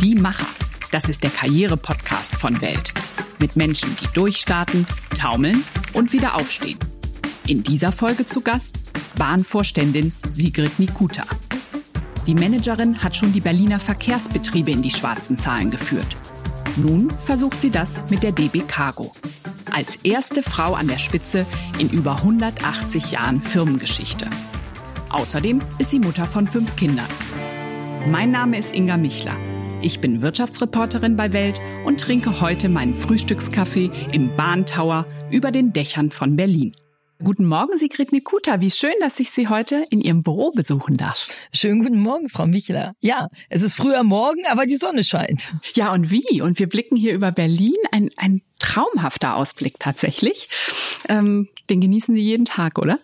Die 0.00 0.14
Macher. 0.14 0.46
Das 0.92 1.10
ist 1.10 1.22
der 1.22 1.30
Karriere-Podcast 1.30 2.34
von 2.36 2.58
Welt. 2.62 2.94
Mit 3.38 3.56
Menschen, 3.56 3.94
die 4.00 4.06
durchstarten, 4.14 4.86
taumeln 5.18 5.62
und 5.92 6.14
wieder 6.14 6.36
aufstehen. 6.36 6.78
In 7.46 7.62
dieser 7.62 7.92
Folge 7.92 8.24
zu 8.24 8.40
Gast 8.40 8.78
Bahnvorständin 9.16 10.14
Sigrid 10.30 10.78
Mikuta. 10.78 11.24
Die 12.26 12.34
Managerin 12.34 13.02
hat 13.02 13.14
schon 13.14 13.32
die 13.32 13.42
Berliner 13.42 13.78
Verkehrsbetriebe 13.78 14.70
in 14.70 14.80
die 14.80 14.90
schwarzen 14.90 15.36
Zahlen 15.36 15.70
geführt. 15.70 16.16
Nun 16.76 17.10
versucht 17.10 17.60
sie 17.60 17.70
das 17.70 18.04
mit 18.08 18.22
der 18.22 18.32
DB 18.32 18.60
Cargo. 18.60 19.12
Als 19.70 19.96
erste 19.96 20.42
Frau 20.42 20.72
an 20.72 20.88
der 20.88 20.98
Spitze 20.98 21.44
in 21.78 21.90
über 21.90 22.16
180 22.16 23.10
Jahren 23.10 23.42
Firmengeschichte. 23.42 24.30
Außerdem 25.10 25.60
ist 25.78 25.90
sie 25.90 26.00
Mutter 26.00 26.24
von 26.24 26.48
fünf 26.48 26.74
Kindern. 26.76 27.08
Mein 28.06 28.30
Name 28.30 28.56
ist 28.56 28.74
Inga 28.74 28.96
Michler. 28.96 29.36
Ich 29.82 30.00
bin 30.00 30.20
Wirtschaftsreporterin 30.20 31.16
bei 31.16 31.32
Welt 31.32 31.58
und 31.86 31.98
trinke 31.98 32.42
heute 32.42 32.68
meinen 32.68 32.94
Frühstückskaffee 32.94 33.90
im 34.12 34.36
Bahntower 34.36 35.06
über 35.30 35.50
den 35.50 35.72
Dächern 35.72 36.10
von 36.10 36.36
Berlin. 36.36 36.76
Guten 37.24 37.46
Morgen, 37.46 37.78
Sigrid 37.78 38.12
Nikuta. 38.12 38.60
Wie 38.60 38.70
schön, 38.70 38.92
dass 39.00 39.18
ich 39.20 39.30
Sie 39.30 39.48
heute 39.48 39.86
in 39.88 40.02
Ihrem 40.02 40.22
Büro 40.22 40.50
besuchen 40.50 40.98
darf. 40.98 41.28
Schönen 41.54 41.82
guten 41.82 41.98
Morgen, 41.98 42.28
Frau 42.28 42.46
Michler. 42.46 42.92
Ja, 43.00 43.28
es 43.48 43.62
ist 43.62 43.74
früher 43.74 44.02
Morgen, 44.02 44.42
aber 44.50 44.66
die 44.66 44.76
Sonne 44.76 45.02
scheint. 45.02 45.54
Ja, 45.74 45.94
und 45.94 46.10
wie? 46.10 46.42
Und 46.42 46.58
wir 46.58 46.68
blicken 46.68 46.96
hier 46.96 47.14
über 47.14 47.32
Berlin. 47.32 47.72
Ein, 47.90 48.10
ein 48.18 48.42
traumhafter 48.58 49.34
Ausblick 49.36 49.78
tatsächlich. 49.78 50.50
Ähm, 51.08 51.48
den 51.70 51.80
genießen 51.80 52.14
Sie 52.14 52.22
jeden 52.22 52.44
Tag, 52.44 52.78
oder? 52.78 52.98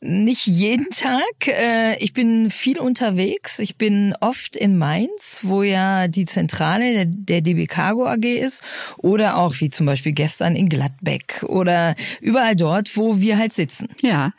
Nicht 0.00 0.46
jeden 0.46 0.90
Tag. 0.90 1.46
Äh, 1.46 1.96
ich 1.98 2.12
bin 2.12 2.50
viel 2.50 2.78
unterwegs. 2.78 3.58
Ich 3.58 3.76
bin 3.76 4.14
oft 4.20 4.56
in 4.56 4.76
Mainz, 4.76 5.42
wo 5.44 5.62
ja 5.62 6.08
die 6.08 6.26
Zentrale 6.26 7.06
der 7.06 7.40
DB 7.40 7.66
Cargo 7.66 8.06
AG 8.06 8.24
ist. 8.24 8.62
Oder 8.98 9.38
auch 9.38 9.54
wie 9.60 9.70
zum 9.70 9.86
Beispiel 9.86 10.12
gestern 10.12 10.54
in 10.54 10.68
Gladbeck 10.68 11.44
oder 11.48 11.94
überall 12.20 12.56
dort, 12.56 12.96
wo 12.96 13.20
wir 13.20 13.38
halt 13.38 13.52
sitzen. 13.52 13.88
Ja. 14.02 14.32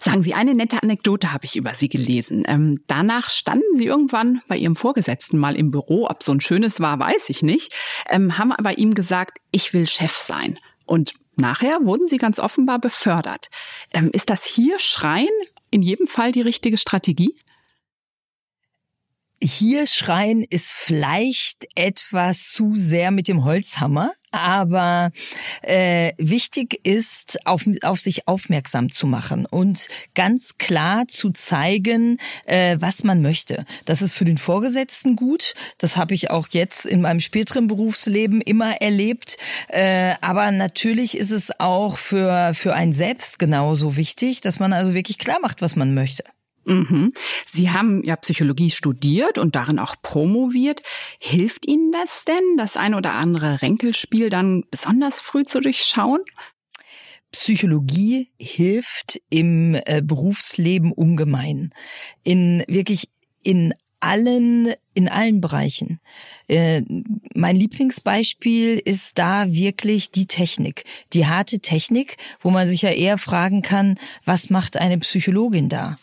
Sagen 0.00 0.22
Sie, 0.22 0.34
eine 0.34 0.54
nette 0.54 0.82
Anekdote 0.82 1.32
habe 1.32 1.44
ich 1.44 1.56
über 1.56 1.74
Sie 1.74 1.88
gelesen. 1.88 2.44
Ähm, 2.46 2.80
danach 2.86 3.30
standen 3.30 3.76
Sie 3.76 3.84
irgendwann 3.84 4.40
bei 4.48 4.56
Ihrem 4.56 4.76
Vorgesetzten 4.76 5.38
mal 5.38 5.56
im 5.56 5.70
Büro. 5.70 6.06
Ob 6.08 6.22
so 6.22 6.32
ein 6.32 6.40
schönes 6.40 6.80
war, 6.80 6.98
weiß 6.98 7.28
ich 7.28 7.42
nicht. 7.42 7.72
Ähm, 8.08 8.38
haben 8.38 8.52
aber 8.52 8.78
ihm 8.78 8.94
gesagt, 8.94 9.38
ich 9.50 9.72
will 9.74 9.86
Chef 9.86 10.16
sein. 10.16 10.58
Und 10.86 11.14
Nachher 11.36 11.78
wurden 11.82 12.06
sie 12.06 12.18
ganz 12.18 12.38
offenbar 12.38 12.78
befördert. 12.78 13.48
Ähm, 13.92 14.10
ist 14.12 14.30
das 14.30 14.44
hier 14.44 14.78
Schreien 14.78 15.28
in 15.70 15.82
jedem 15.82 16.06
Fall 16.06 16.32
die 16.32 16.40
richtige 16.40 16.78
Strategie? 16.78 17.34
Hier 19.42 19.86
schreien 19.86 20.42
ist 20.42 20.72
vielleicht 20.72 21.66
etwas 21.74 22.48
zu 22.48 22.74
sehr 22.74 23.10
mit 23.10 23.28
dem 23.28 23.44
Holzhammer. 23.44 24.12
Aber 24.34 25.10
äh, 25.62 26.12
wichtig 26.18 26.80
ist, 26.82 27.46
auf, 27.46 27.64
auf 27.82 28.00
sich 28.00 28.26
aufmerksam 28.28 28.90
zu 28.90 29.06
machen 29.06 29.46
und 29.46 29.88
ganz 30.14 30.58
klar 30.58 31.06
zu 31.08 31.30
zeigen, 31.30 32.18
äh, 32.46 32.76
was 32.80 33.04
man 33.04 33.22
möchte. 33.22 33.64
Das 33.84 34.02
ist 34.02 34.14
für 34.14 34.24
den 34.24 34.38
Vorgesetzten 34.38 35.16
gut. 35.16 35.54
Das 35.78 35.96
habe 35.96 36.14
ich 36.14 36.30
auch 36.30 36.48
jetzt 36.50 36.86
in 36.86 37.00
meinem 37.00 37.20
späteren 37.20 37.66
Berufsleben 37.66 38.40
immer 38.40 38.80
erlebt. 38.80 39.36
Äh, 39.68 40.14
aber 40.20 40.50
natürlich 40.50 41.16
ist 41.16 41.30
es 41.30 41.60
auch 41.60 41.98
für, 41.98 42.52
für 42.54 42.74
einen 42.74 42.92
selbst 42.92 43.38
genauso 43.38 43.96
wichtig, 43.96 44.40
dass 44.40 44.58
man 44.60 44.72
also 44.72 44.94
wirklich 44.94 45.18
klar 45.18 45.38
macht, 45.40 45.62
was 45.62 45.76
man 45.76 45.94
möchte. 45.94 46.24
Mhm. 46.64 47.12
Sie 47.46 47.70
haben 47.70 48.02
ja 48.04 48.16
Psychologie 48.16 48.70
studiert 48.70 49.38
und 49.38 49.54
darin 49.54 49.78
auch 49.78 49.96
promoviert. 50.00 50.82
Hilft 51.18 51.66
Ihnen 51.66 51.92
das 51.92 52.24
denn, 52.24 52.56
das 52.56 52.76
ein 52.76 52.94
oder 52.94 53.14
andere 53.14 53.62
Ränkelspiel 53.62 54.30
dann 54.30 54.64
besonders 54.70 55.20
früh 55.20 55.44
zu 55.44 55.60
durchschauen? 55.60 56.20
Psychologie 57.32 58.30
hilft 58.38 59.20
im 59.28 59.74
äh, 59.74 60.02
Berufsleben 60.02 60.92
ungemein. 60.92 61.70
In 62.22 62.62
wirklich 62.68 63.08
in 63.42 63.74
allen, 64.04 64.74
in 64.92 65.08
allen 65.08 65.40
Bereichen. 65.40 65.98
Äh, 66.46 66.82
mein 67.34 67.56
Lieblingsbeispiel 67.56 68.78
ist 68.78 69.18
da 69.18 69.50
wirklich 69.50 70.10
die 70.10 70.26
Technik, 70.26 70.84
die 71.12 71.26
harte 71.26 71.60
Technik, 71.60 72.16
wo 72.40 72.50
man 72.50 72.68
sich 72.68 72.82
ja 72.82 72.90
eher 72.90 73.18
fragen 73.18 73.62
kann, 73.62 73.98
was 74.24 74.50
macht 74.50 74.76
eine 74.76 74.98
Psychologin 74.98 75.68
da? 75.68 75.98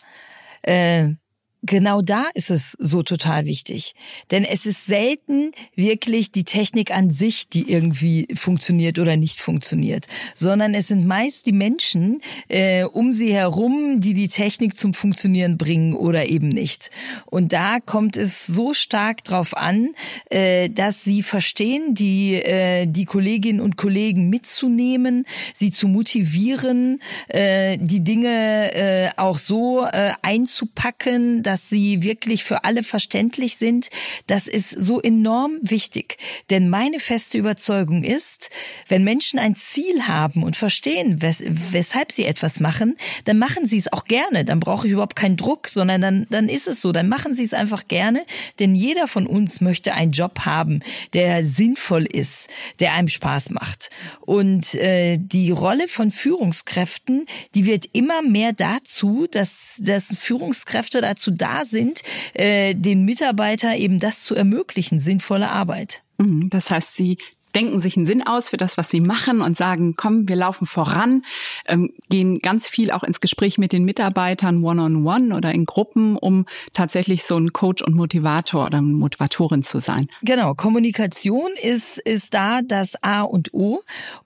Äh, 0.62 1.14
genau 1.62 2.02
da 2.02 2.26
ist 2.34 2.50
es 2.50 2.76
so 2.78 3.02
total 3.02 3.46
wichtig. 3.46 3.94
Denn 4.30 4.44
es 4.44 4.66
ist 4.66 4.86
selten 4.86 5.52
wirklich 5.74 6.32
die 6.32 6.44
Technik 6.44 6.90
an 6.90 7.10
sich, 7.10 7.48
die 7.48 7.70
irgendwie 7.70 8.28
funktioniert 8.34 8.98
oder 8.98 9.16
nicht 9.16 9.40
funktioniert, 9.40 10.06
sondern 10.34 10.74
es 10.74 10.88
sind 10.88 11.06
meist 11.06 11.46
die 11.46 11.52
Menschen 11.52 12.20
äh, 12.48 12.84
um 12.84 13.12
sie 13.12 13.32
herum, 13.32 14.00
die 14.00 14.14
die 14.14 14.28
Technik 14.28 14.76
zum 14.76 14.94
Funktionieren 14.94 15.56
bringen 15.56 15.94
oder 15.94 16.28
eben 16.28 16.48
nicht. 16.48 16.90
Und 17.26 17.52
da 17.52 17.78
kommt 17.80 18.16
es 18.16 18.46
so 18.46 18.74
stark 18.74 19.24
drauf 19.24 19.56
an, 19.56 19.90
äh, 20.30 20.68
dass 20.68 21.04
sie 21.04 21.22
verstehen, 21.22 21.94
die, 21.94 22.34
äh, 22.34 22.86
die 22.86 23.04
Kolleginnen 23.04 23.60
und 23.60 23.76
Kollegen 23.76 24.28
mitzunehmen, 24.28 25.24
sie 25.54 25.70
zu 25.70 25.88
motivieren, 25.88 27.00
äh, 27.28 27.78
die 27.80 28.02
Dinge 28.02 28.74
äh, 28.74 29.10
auch 29.16 29.38
so 29.38 29.84
äh, 29.84 30.12
einzupacken, 30.22 31.42
dass 31.52 31.68
sie 31.68 32.02
wirklich 32.02 32.44
für 32.44 32.64
alle 32.64 32.82
verständlich 32.82 33.58
sind, 33.58 33.90
das 34.26 34.48
ist 34.48 34.70
so 34.70 35.02
enorm 35.02 35.58
wichtig. 35.60 36.16
Denn 36.48 36.70
meine 36.70 36.98
feste 36.98 37.36
Überzeugung 37.36 38.04
ist, 38.04 38.48
wenn 38.88 39.04
Menschen 39.04 39.38
ein 39.38 39.54
Ziel 39.54 40.08
haben 40.08 40.44
und 40.44 40.56
verstehen, 40.56 41.20
wes 41.20 41.42
weshalb 41.46 42.10
sie 42.10 42.24
etwas 42.24 42.58
machen, 42.58 42.96
dann 43.26 43.36
machen 43.36 43.66
sie 43.66 43.76
es 43.76 43.92
auch 43.92 44.06
gerne. 44.06 44.46
Dann 44.46 44.60
brauche 44.60 44.86
ich 44.86 44.94
überhaupt 44.94 45.14
keinen 45.14 45.36
Druck, 45.36 45.68
sondern 45.68 46.00
dann, 46.00 46.26
dann 46.30 46.48
ist 46.48 46.68
es 46.68 46.80
so. 46.80 46.90
Dann 46.90 47.10
machen 47.10 47.34
sie 47.34 47.44
es 47.44 47.52
einfach 47.52 47.86
gerne. 47.86 48.24
Denn 48.58 48.74
jeder 48.74 49.06
von 49.06 49.26
uns 49.26 49.60
möchte 49.60 49.92
einen 49.92 50.12
Job 50.12 50.46
haben, 50.46 50.80
der 51.12 51.44
sinnvoll 51.44 52.06
ist, 52.06 52.48
der 52.80 52.94
einem 52.94 53.08
Spaß 53.08 53.50
macht. 53.50 53.90
Und 54.22 54.74
äh, 54.76 55.18
die 55.20 55.50
Rolle 55.50 55.86
von 55.86 56.10
Führungskräften, 56.10 57.26
die 57.54 57.66
wird 57.66 57.90
immer 57.92 58.22
mehr 58.22 58.54
dazu, 58.54 59.26
dass, 59.30 59.76
dass 59.80 60.16
Führungskräfte 60.16 61.02
dazu 61.02 61.30
da 61.42 61.64
sind, 61.64 62.02
äh, 62.34 62.74
den 62.74 63.04
Mitarbeiter 63.04 63.76
eben 63.76 63.98
das 63.98 64.22
zu 64.22 64.34
ermöglichen, 64.34 64.98
sinnvolle 64.98 65.50
Arbeit. 65.50 66.02
Mhm. 66.18 66.48
Das 66.50 66.70
heißt, 66.70 66.94
Sie 66.94 67.18
denken 67.54 67.80
sich 67.80 67.96
einen 67.96 68.06
Sinn 68.06 68.26
aus 68.26 68.48
für 68.48 68.56
das, 68.56 68.76
was 68.76 68.90
sie 68.90 69.00
machen 69.00 69.40
und 69.40 69.56
sagen, 69.56 69.94
komm, 69.96 70.28
wir 70.28 70.36
laufen 70.36 70.66
voran, 70.66 71.22
ähm, 71.66 71.92
gehen 72.08 72.38
ganz 72.40 72.68
viel 72.68 72.90
auch 72.90 73.02
ins 73.02 73.20
Gespräch 73.20 73.58
mit 73.58 73.72
den 73.72 73.84
Mitarbeitern 73.84 74.62
one-on-one 74.62 75.26
-on 75.26 75.28
-one 75.28 75.36
oder 75.36 75.52
in 75.52 75.64
Gruppen, 75.64 76.16
um 76.16 76.46
tatsächlich 76.72 77.24
so 77.24 77.36
ein 77.36 77.52
Coach 77.52 77.82
und 77.82 77.94
Motivator 77.94 78.66
oder 78.66 78.80
Motivatorin 78.80 79.62
zu 79.62 79.80
sein. 79.80 80.08
Genau, 80.22 80.54
Kommunikation 80.54 81.50
ist, 81.62 81.98
ist 81.98 82.34
da 82.34 82.62
das 82.62 83.02
A 83.02 83.22
und 83.22 83.52
O. 83.52 83.82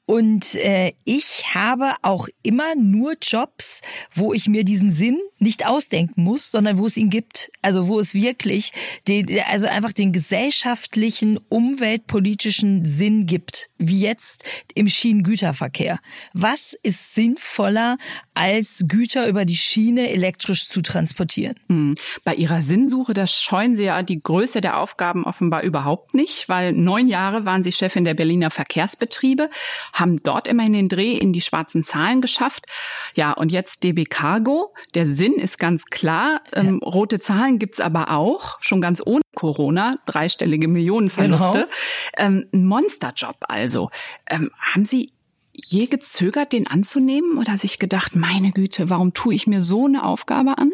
Und 0.06 0.54
äh, 0.54 0.92
ich 1.04 1.54
habe 1.54 1.94
auch 2.03 2.28
immer 2.42 2.76
nur 2.76 3.15
Jobs, 3.20 3.81
wo 4.15 4.32
ich 4.32 4.48
mir 4.48 4.65
diesen 4.65 4.91
Sinn 4.92 5.19
nicht 5.38 5.66
ausdenken 5.66 6.22
muss, 6.22 6.50
sondern 6.50 6.78
wo 6.78 6.86
es 6.86 6.97
ihn 6.97 7.10
gibt. 7.10 7.50
Also 7.60 7.88
wo 7.88 7.98
es 7.98 8.15
wirklich, 8.15 8.72
den, 9.09 9.26
also 9.50 9.66
einfach 9.66 9.92
den 9.92 10.12
gesellschaftlichen, 10.12 11.38
umweltpolitischen 11.48 12.84
Sinn 12.84 13.16
Sinn 13.16 13.27
gibt, 13.27 13.69
wie 13.78 14.00
jetzt 14.00 14.44
im 14.75 14.88
Schienengüterverkehr. 14.88 15.99
Was 16.34 16.75
ist 16.82 17.15
sinnvoller, 17.15 17.97
als 18.34 18.84
Güter 18.87 19.28
über 19.28 19.44
die 19.44 19.56
Schiene 19.56 20.10
elektrisch 20.10 20.68
zu 20.68 20.83
transportieren? 20.83 21.57
Hm. 21.68 21.97
Bei 22.24 22.34
Ihrer 22.34 22.63
Sinnsuche, 22.63 23.15
da 23.15 23.27
scheuen 23.27 23.77
Sie 23.77 23.84
ja 23.84 24.03
die 24.03 24.22
Größe 24.22 24.60
der 24.60 24.78
Aufgaben 24.78 25.24
offenbar 25.24 25.63
überhaupt 25.63 26.15
nicht, 26.15 26.48
weil 26.48 26.72
neun 26.72 27.09
Jahre 27.09 27.45
waren 27.45 27.63
Sie 27.63 27.72
Chefin 27.72 28.04
der 28.04 28.15
Berliner 28.15 28.51
Verkehrsbetriebe, 28.51 29.48
haben 29.92 30.22
dort 30.22 30.48
immerhin 30.48 30.74
den 30.74 30.89
Dreh 30.89 31.16
in 31.16 31.33
die 31.33 31.41
schwarzen 31.41 31.83
Zahlen 31.83 32.21
geschafft. 32.21 32.66
Ja, 33.15 33.33
und 33.33 33.53
jetzt 33.53 33.84
DB 33.84 34.04
Cargo. 34.04 34.74
Der 34.95 35.07
Sinn 35.07 35.34
ist 35.34 35.59
ganz 35.59 35.86
klar. 35.86 36.42
Ähm, 36.53 36.80
rote 36.84 37.18
Zahlen 37.18 37.59
gibt's 37.59 37.80
aber 37.80 38.10
auch, 38.10 38.59
schon 38.60 38.80
ganz 38.80 39.03
ohne 39.04 39.22
Corona, 39.36 39.98
dreistellige 40.06 40.66
Millionenverluste. 40.66 41.68
Genau. 41.68 41.68
Ähm, 42.16 42.48
ein 42.53 42.65
Monsterjob 42.65 43.36
also. 43.42 43.91
Ähm, 44.28 44.50
haben 44.59 44.84
Sie 44.84 45.12
je 45.53 45.86
gezögert, 45.86 46.53
den 46.53 46.66
anzunehmen 46.66 47.38
oder 47.38 47.56
sich 47.56 47.78
gedacht, 47.78 48.16
meine 48.16 48.50
Güte, 48.50 48.91
warum 48.91 49.15
tue 49.15 49.34
ich 49.34 49.47
mir 49.47 49.62
so 49.62 49.86
eine 49.86 50.04
Aufgabe 50.04 50.59
an? 50.59 50.72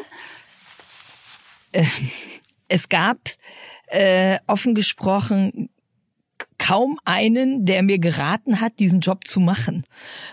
Äh, 1.72 1.84
es 2.68 2.88
gab 2.88 3.18
äh, 3.88 4.38
offen 4.46 4.74
gesprochen 4.74 5.68
kaum 6.62 6.96
einen, 7.04 7.66
der 7.66 7.82
mir 7.82 7.98
geraten 7.98 8.60
hat, 8.60 8.78
diesen 8.78 9.00
Job 9.00 9.26
zu 9.26 9.40
machen, 9.40 9.84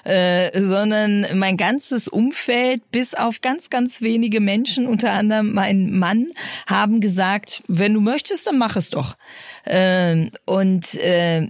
äh, 0.04 0.62
sondern 0.62 1.26
mein 1.34 1.58
ganzes 1.58 2.08
Umfeld, 2.08 2.92
bis 2.92 3.16
auf 3.16 3.42
ganz, 3.42 3.72
ganz 3.72 4.02
wenige 4.02 4.40
Menschen, 4.40 4.86
unter 4.86 5.12
anderem 5.14 5.54
mein 5.56 5.98
Mann, 5.98 6.28
haben 6.68 7.02
gesagt, 7.02 7.64
wenn 7.68 7.96
du 7.96 8.00
möchtest, 8.02 8.46
dann 8.46 8.60
mach 8.60 8.76
es 8.76 8.92
doch. 8.92 9.18
Äh, 9.66 10.30
und 10.46 10.94
äh, 10.96 11.50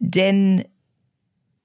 denn 0.00 0.64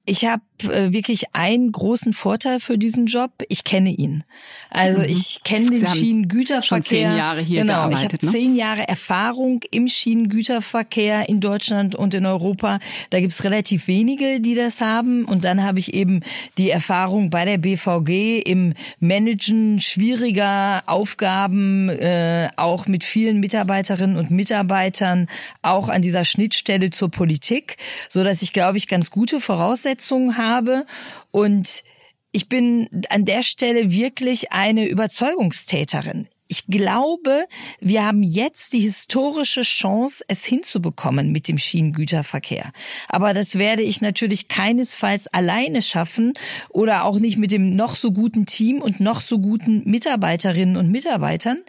ich 0.06 0.26
habe 0.26 0.44
äh, 0.70 0.94
wirklich 0.94 1.34
einen 1.34 1.72
großen 1.72 2.14
Vorteil 2.14 2.60
für 2.60 2.78
diesen 2.78 3.06
Job. 3.06 3.32
Ich 3.50 3.64
kenne 3.64 3.90
ihn. 3.90 4.24
Also 4.70 5.00
mhm. 5.00 5.06
ich 5.06 5.44
kenne 5.44 5.70
den 5.70 5.88
Schienengüterverkehr. 5.88 6.64
Schon 6.64 6.84
zehn 6.84 7.18
Jahre 7.18 7.42
hier 7.42 7.62
genau, 7.62 7.74
gearbeitet. 7.74 8.02
Ich 8.02 8.14
habe 8.14 8.26
ne? 8.26 8.32
zehn 8.32 8.56
Jahre 8.56 8.88
Erfahrung 8.88 9.62
im 9.72 9.88
Schienengüterverkehr 9.88 11.28
in 11.28 11.40
Deutschland 11.40 11.96
und 11.96 12.14
in 12.14 12.26
Europa. 12.26 12.80
Da 13.10 13.20
gibt's 13.20 13.44
relativ 13.44 13.88
wenige, 13.88 14.40
die 14.40 14.56
das 14.56 14.82
haben. 14.82 15.26
Und 15.26 15.44
dann 15.44 15.64
habe 15.64 15.80
ich 15.80 15.94
eben 15.94 16.22
die 16.58 16.70
Erfahrung 16.70 17.30
bei 17.30 17.46
der 17.46 17.58
BVG 17.58 18.40
im 18.40 18.74
Managen 19.00 19.80
schwieriger 19.80 20.84
Aufgaben, 20.86 21.90
äh, 21.90 22.50
auch 22.56 22.88
mit 22.88 23.04
vielen 23.04 23.40
Mitarbeiterinnen 23.40 24.18
und 24.18 24.32
Mitarbeitern, 24.32 25.28
auch 25.62 25.90
an 25.90 26.02
dieser 26.02 26.26
Schnittstelle 26.26 26.90
zur 26.90 27.10
Politik, 27.10 27.78
so 28.10 28.24
dass 28.24 28.42
ich 28.42 28.54
glaube 28.54 28.78
ich 28.78 28.88
ganz 28.88 29.12
gute 29.12 29.42
Voraussetzungen 29.42 30.38
habe 30.38 30.51
habe. 30.52 30.86
Und 31.32 31.84
ich 32.32 32.48
bin 32.48 32.90
an 33.10 33.26
der 33.26 33.44
Stelle 33.44 33.92
wirklich 33.92 34.52
eine 34.52 34.88
Überzeugungstäterin 34.88 36.28
ich 36.52 36.68
glaube, 36.68 37.46
wir 37.80 38.06
haben 38.06 38.24
jetzt 38.24 38.74
die 38.74 38.82
historische 38.82 39.62
Chance, 39.62 40.26
es 40.28 40.44
hinzubekommen 40.44 41.32
mit 41.32 41.48
dem 41.48 41.58
Schienengüterverkehr. 41.58 42.74
Aber 43.08 43.34
das 43.34 43.58
werde 43.58 43.84
ich 43.84 44.02
natürlich 44.02 44.50
keinesfalls 44.50 45.28
alleine 45.28 45.82
schaffen 45.82 46.34
oder 46.68 47.06
auch 47.06 47.20
nicht 47.20 47.38
mit 47.38 47.54
dem 47.54 47.72
noch 47.72 47.96
so 47.96 48.12
guten 48.12 48.46
Team 48.46 48.82
und 48.82 49.00
noch 49.00 49.22
so 49.22 49.40
guten 49.40 49.90
Mitarbeiterinnen 49.90 50.76
und 50.76 50.92
Mitarbeitern, 50.92 51.60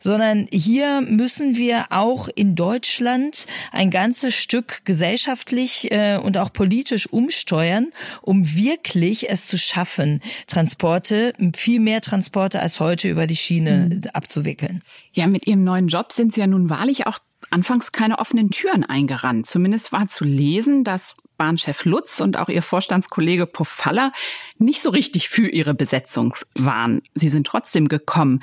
sondern 0.00 0.48
hier 0.52 1.02
müssen 1.02 1.54
wir 1.54 1.86
auch 1.90 2.28
in 2.34 2.56
Deutschland 2.56 3.46
ein 3.70 3.92
ganzes 3.92 4.34
Stück 4.34 4.84
gesellschaftlich 4.84 5.92
äh, 5.92 6.16
und 6.16 6.36
auch 6.36 6.52
politisch 6.52 7.06
umsteuern, 7.06 7.92
um 8.22 8.56
wirklich 8.56 9.30
es 9.30 9.46
zu 9.46 9.56
schaffen, 9.56 10.20
Transporte, 10.48 11.32
viel 11.54 11.78
mehr 11.78 12.00
Transporte 12.00 12.58
als 12.58 12.80
heute 12.80 13.08
über 13.08 13.28
die 13.28 13.36
Schiene 13.36 13.88
mhm. 13.88 14.00
abzuhalten 14.12 14.31
abzuwickeln. 14.32 14.82
Ja, 15.12 15.26
mit 15.26 15.46
Ihrem 15.46 15.64
neuen 15.64 15.88
Job 15.88 16.12
sind 16.12 16.32
Sie 16.32 16.40
ja 16.40 16.46
nun 16.46 16.70
wahrlich 16.70 17.06
auch 17.06 17.18
anfangs 17.50 17.92
keine 17.92 18.18
offenen 18.18 18.50
Türen 18.50 18.84
eingerannt. 18.84 19.46
Zumindest 19.46 19.92
war 19.92 20.08
zu 20.08 20.24
lesen, 20.24 20.84
dass 20.84 21.16
Bahnchef 21.36 21.84
Lutz 21.84 22.20
und 22.20 22.38
auch 22.38 22.48
Ihr 22.48 22.62
Vorstandskollege 22.62 23.46
Pofalla 23.46 24.12
nicht 24.58 24.80
so 24.80 24.90
richtig 24.90 25.28
für 25.28 25.48
Ihre 25.48 25.74
Besetzung 25.74 26.34
waren. 26.54 27.02
Sie 27.14 27.28
sind 27.28 27.46
trotzdem 27.46 27.88
gekommen. 27.88 28.40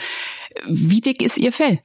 Wie 0.67 1.01
dick 1.01 1.21
ist 1.21 1.37
Ihr 1.37 1.51
Fell? 1.51 1.79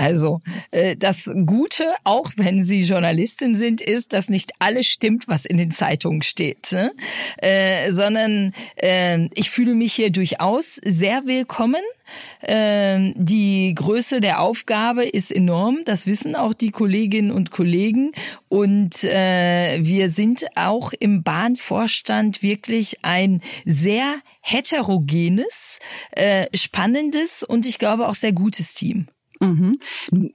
Also 0.00 0.40
äh, 0.70 0.96
das 0.96 1.30
Gute, 1.44 1.92
auch 2.04 2.30
wenn 2.36 2.64
Sie 2.64 2.80
Journalistin 2.80 3.54
sind, 3.54 3.82
ist, 3.82 4.14
dass 4.14 4.30
nicht 4.30 4.52
alles 4.58 4.86
stimmt, 4.86 5.28
was 5.28 5.44
in 5.44 5.58
den 5.58 5.70
Zeitungen 5.70 6.22
steht, 6.22 6.72
ne? 6.72 6.92
äh, 7.36 7.92
sondern 7.92 8.54
äh, 8.76 9.28
ich 9.34 9.50
fühle 9.50 9.74
mich 9.74 9.92
hier 9.92 10.08
durchaus 10.08 10.76
sehr 10.82 11.26
willkommen. 11.26 11.82
Äh, 12.40 13.12
die 13.14 13.74
Größe 13.74 14.20
der 14.20 14.40
Aufgabe 14.40 15.04
ist 15.04 15.30
enorm, 15.30 15.80
das 15.84 16.06
wissen 16.06 16.34
auch 16.34 16.54
die 16.54 16.70
Kolleginnen 16.70 17.30
und 17.30 17.50
Kollegen. 17.50 18.12
Und 18.48 19.04
äh, 19.04 19.80
wir 19.82 20.08
sind 20.08 20.46
auch 20.54 20.94
im 20.98 21.22
Bahnvorstand 21.22 22.42
wirklich 22.42 23.04
ein 23.04 23.42
sehr 23.66 24.14
heterogenes, 24.40 25.78
äh, 26.12 26.46
spannendes 26.56 27.42
und 27.42 27.66
ich 27.66 27.78
glaube 27.78 28.08
auch 28.08 28.14
sehr 28.14 28.32
gutes 28.32 28.72
Team. 28.72 29.06
Mhm. 29.40 29.80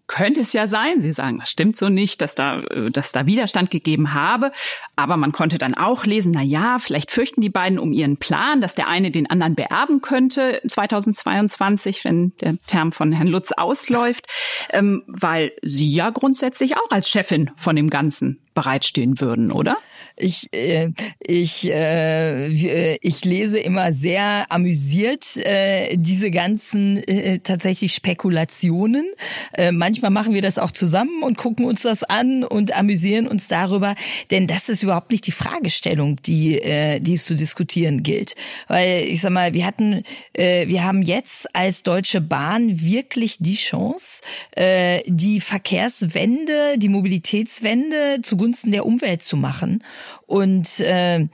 Könnte 0.08 0.42
es 0.42 0.52
ja 0.54 0.66
sein, 0.66 1.00
Sie 1.02 1.14
sagen, 1.14 1.38
das 1.40 1.50
stimmt 1.50 1.78
so 1.78 1.90
nicht, 1.90 2.22
dass 2.22 2.34
da, 2.34 2.62
äh, 2.62 2.90
dass 2.90 3.12
da 3.12 3.28
Widerstand 3.28 3.70
gegeben 3.70 4.16
habe. 4.16 4.52
Aber 4.96 5.16
man 5.16 5.32
konnte 5.32 5.60
dann 5.60 5.76
auch 5.76 6.06
lesen, 6.06 6.32
na 6.34 6.42
ja, 6.42 6.80
vielleicht 6.80 7.12
fürchten 7.12 7.40
die 7.40 7.52
beiden 7.52 7.78
um 7.78 7.94
ihren 7.94 8.18
Plan, 8.18 8.62
dass 8.62 8.74
der 8.74 8.88
eine 8.88 9.12
den 9.12 9.30
anderen 9.30 9.54
beerben 9.54 10.02
könnte 10.02 10.60
2022, 10.68 12.04
wenn 12.04 12.34
der 12.42 12.58
Term 12.66 12.92
von 12.92 13.12
Herrn 13.12 13.28
Lutz 13.28 13.52
ausläuft, 13.52 14.26
ähm, 14.72 15.04
weil 15.06 15.52
Sie 15.62 15.94
ja 15.94 16.10
grundsätzlich 16.10 16.76
auch 16.76 16.90
als 16.90 17.08
Chefin 17.08 17.52
von 17.58 17.76
dem 17.76 17.92
Ganzen 17.92 18.40
bereitstehen 18.56 19.20
würden, 19.20 19.52
oder? 19.52 19.78
Ich, 20.18 20.54
äh, 20.54 20.92
ich, 21.20 21.66
äh, 21.66 22.48
äh, 22.48 22.98
ich 23.02 23.26
lese 23.26 23.60
immer 23.60 23.92
sehr 23.92 24.46
amüsiert 24.50 25.36
äh, 25.38 25.98
diese 25.98 26.32
ganzen 26.32 26.98
äh, 27.04 27.40
tatsächlich 27.40 27.94
Spekulationen. 27.94 29.06
Äh, 29.54 29.74
manchmal 29.74 30.12
machen 30.12 30.34
wir 30.34 30.42
das 30.42 30.58
auch 30.58 30.72
zusammen 30.72 31.22
und 31.22 31.38
gucken 31.38 31.66
uns 31.66 31.82
das 31.82 32.04
an 32.04 32.46
und 32.46 32.78
amüsieren 32.78 33.28
uns 33.28 33.50
darüber, 33.50 33.96
denn 34.32 34.48
das 34.48 34.70
ist 34.70 34.84
überhaupt 34.84 35.12
nicht 35.12 35.28
die 35.28 35.32
Fragestellung, 35.32 36.16
die, 36.22 36.62
äh, 36.62 37.02
die 37.02 37.14
es 37.14 37.26
zu 37.26 37.36
diskutieren 37.36 38.02
gilt. 38.02 38.36
Weil 38.70 39.02
ich 39.02 39.20
sag 39.20 39.32
mal, 39.32 39.54
wir 39.54 39.66
hatten, 39.66 40.04
äh, 40.32 40.68
wir 40.68 40.86
haben 40.86 41.02
jetzt 41.02 41.54
als 41.54 41.84
Deutsche 41.84 42.22
Bahn 42.22 42.80
wirklich 42.80 43.38
die 43.40 43.56
Chance, 43.56 44.22
äh, 44.52 45.02
die 45.08 45.42
Verkehrswende, 45.42 46.78
die 46.78 46.90
Mobilitätswende 46.90 48.22
zugunsten 48.22 48.72
der 48.72 48.86
Umwelt 48.86 49.22
zu 49.22 49.36
machen. 49.36 49.84
Und 50.26 50.80
äh, 50.80 51.28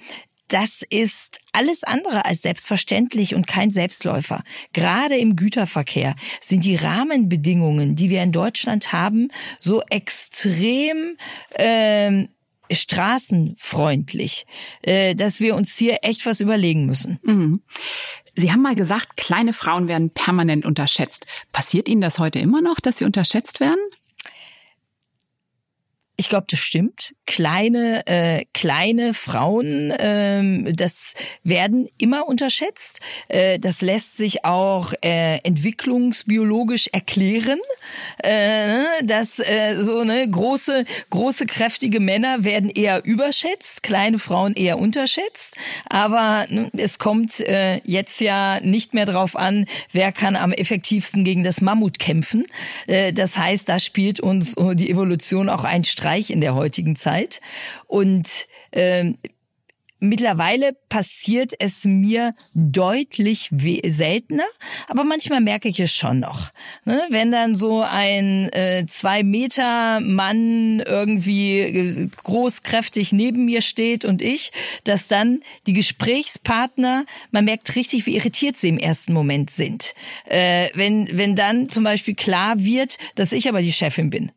das 0.51 0.81
ist 0.89 1.39
alles 1.53 1.83
andere 1.85 2.25
als 2.25 2.41
selbstverständlich 2.41 3.35
und 3.35 3.47
kein 3.47 3.69
Selbstläufer. 3.69 4.43
Gerade 4.73 5.15
im 5.17 5.37
Güterverkehr 5.37 6.15
sind 6.41 6.65
die 6.65 6.75
Rahmenbedingungen, 6.75 7.95
die 7.95 8.09
wir 8.09 8.21
in 8.21 8.33
Deutschland 8.33 8.91
haben, 8.91 9.29
so 9.59 9.81
extrem 9.89 11.15
äh, 11.51 12.27
straßenfreundlich, 12.69 14.45
äh, 14.81 15.15
dass 15.15 15.39
wir 15.39 15.55
uns 15.55 15.77
hier 15.77 15.99
echt 16.01 16.25
was 16.25 16.41
überlegen 16.41 16.85
müssen. 16.85 17.19
Mhm. 17.23 17.61
Sie 18.35 18.51
haben 18.51 18.61
mal 18.61 18.75
gesagt, 18.75 19.17
kleine 19.17 19.53
Frauen 19.53 19.87
werden 19.87 20.09
permanent 20.09 20.65
unterschätzt. 20.65 21.25
Passiert 21.51 21.89
Ihnen 21.89 22.01
das 22.01 22.19
heute 22.19 22.39
immer 22.39 22.61
noch, 22.61 22.79
dass 22.79 22.97
sie 22.97 23.05
unterschätzt 23.05 23.59
werden? 23.59 23.79
Ich 26.21 26.29
glaube, 26.29 26.45
das 26.51 26.59
stimmt. 26.59 27.15
Kleine, 27.25 28.05
äh, 28.05 28.45
kleine 28.53 29.15
Frauen, 29.15 29.91
ähm, 29.97 30.71
das 30.75 31.15
werden 31.43 31.89
immer 31.97 32.27
unterschätzt. 32.27 32.99
Äh, 33.27 33.57
das 33.57 33.81
lässt 33.81 34.17
sich 34.17 34.45
auch 34.45 34.93
äh, 35.03 35.37
entwicklungsbiologisch 35.37 36.89
erklären, 36.91 37.57
äh, 38.19 39.03
dass 39.03 39.39
äh, 39.39 39.77
so 39.81 40.03
ne 40.03 40.29
große, 40.29 40.85
große 41.09 41.47
kräftige 41.47 41.99
Männer 41.99 42.43
werden 42.43 42.69
eher 42.69 43.03
überschätzt, 43.03 43.81
kleine 43.81 44.19
Frauen 44.19 44.53
eher 44.53 44.77
unterschätzt. 44.77 45.57
Aber 45.89 46.45
ne, 46.49 46.69
es 46.77 46.99
kommt 46.99 47.39
äh, 47.39 47.81
jetzt 47.83 48.21
ja 48.21 48.59
nicht 48.59 48.93
mehr 48.93 49.07
drauf 49.07 49.35
an, 49.35 49.65
wer 49.91 50.11
kann 50.11 50.35
am 50.35 50.51
effektivsten 50.51 51.23
gegen 51.23 51.41
das 51.41 51.61
Mammut 51.61 51.97
kämpfen. 51.97 52.45
Äh, 52.85 53.11
das 53.11 53.39
heißt, 53.39 53.67
da 53.67 53.79
spielt 53.79 54.19
uns 54.19 54.53
die 54.73 54.91
Evolution 54.91 55.49
auch 55.49 55.63
ein 55.63 55.83
Streich 55.83 56.10
Streich 56.11 56.29
in 56.29 56.41
der 56.41 56.55
heutigen 56.55 56.95
Zeit. 56.95 57.41
Und 57.87 58.47
ähm, 58.71 59.17
Mittlerweile 60.03 60.73
passiert 60.89 61.53
es 61.59 61.85
mir 61.85 62.33
deutlich 62.55 63.51
seltener, 63.85 64.47
aber 64.87 65.03
manchmal 65.03 65.41
merke 65.41 65.69
ich 65.69 65.79
es 65.79 65.93
schon 65.93 66.19
noch. 66.19 66.49
Ne? 66.85 67.03
Wenn 67.11 67.31
dann 67.31 67.55
so 67.55 67.83
ein 67.83 68.51
äh, 68.51 68.87
zwei 68.87 69.21
Meter 69.21 69.99
Mann 69.99 70.79
irgendwie 70.79 71.59
äh, 71.59 72.09
großkräftig 72.23 73.13
neben 73.13 73.45
mir 73.45 73.61
steht 73.61 74.03
und 74.03 74.23
ich, 74.23 74.51
dass 74.85 75.07
dann 75.07 75.41
die 75.67 75.73
Gesprächspartner, 75.73 77.05
man 77.29 77.45
merkt 77.45 77.75
richtig, 77.75 78.07
wie 78.07 78.15
irritiert 78.15 78.57
sie 78.57 78.69
im 78.69 78.79
ersten 78.79 79.13
Moment 79.13 79.51
sind. 79.51 79.93
Äh, 80.25 80.69
wenn, 80.73 81.15
wenn 81.15 81.35
dann 81.35 81.69
zum 81.69 81.83
Beispiel 81.83 82.15
klar 82.15 82.57
wird, 82.57 82.97
dass 83.13 83.33
ich 83.33 83.47
aber 83.47 83.61
die 83.61 83.71
Chefin 83.71 84.09
bin. 84.09 84.31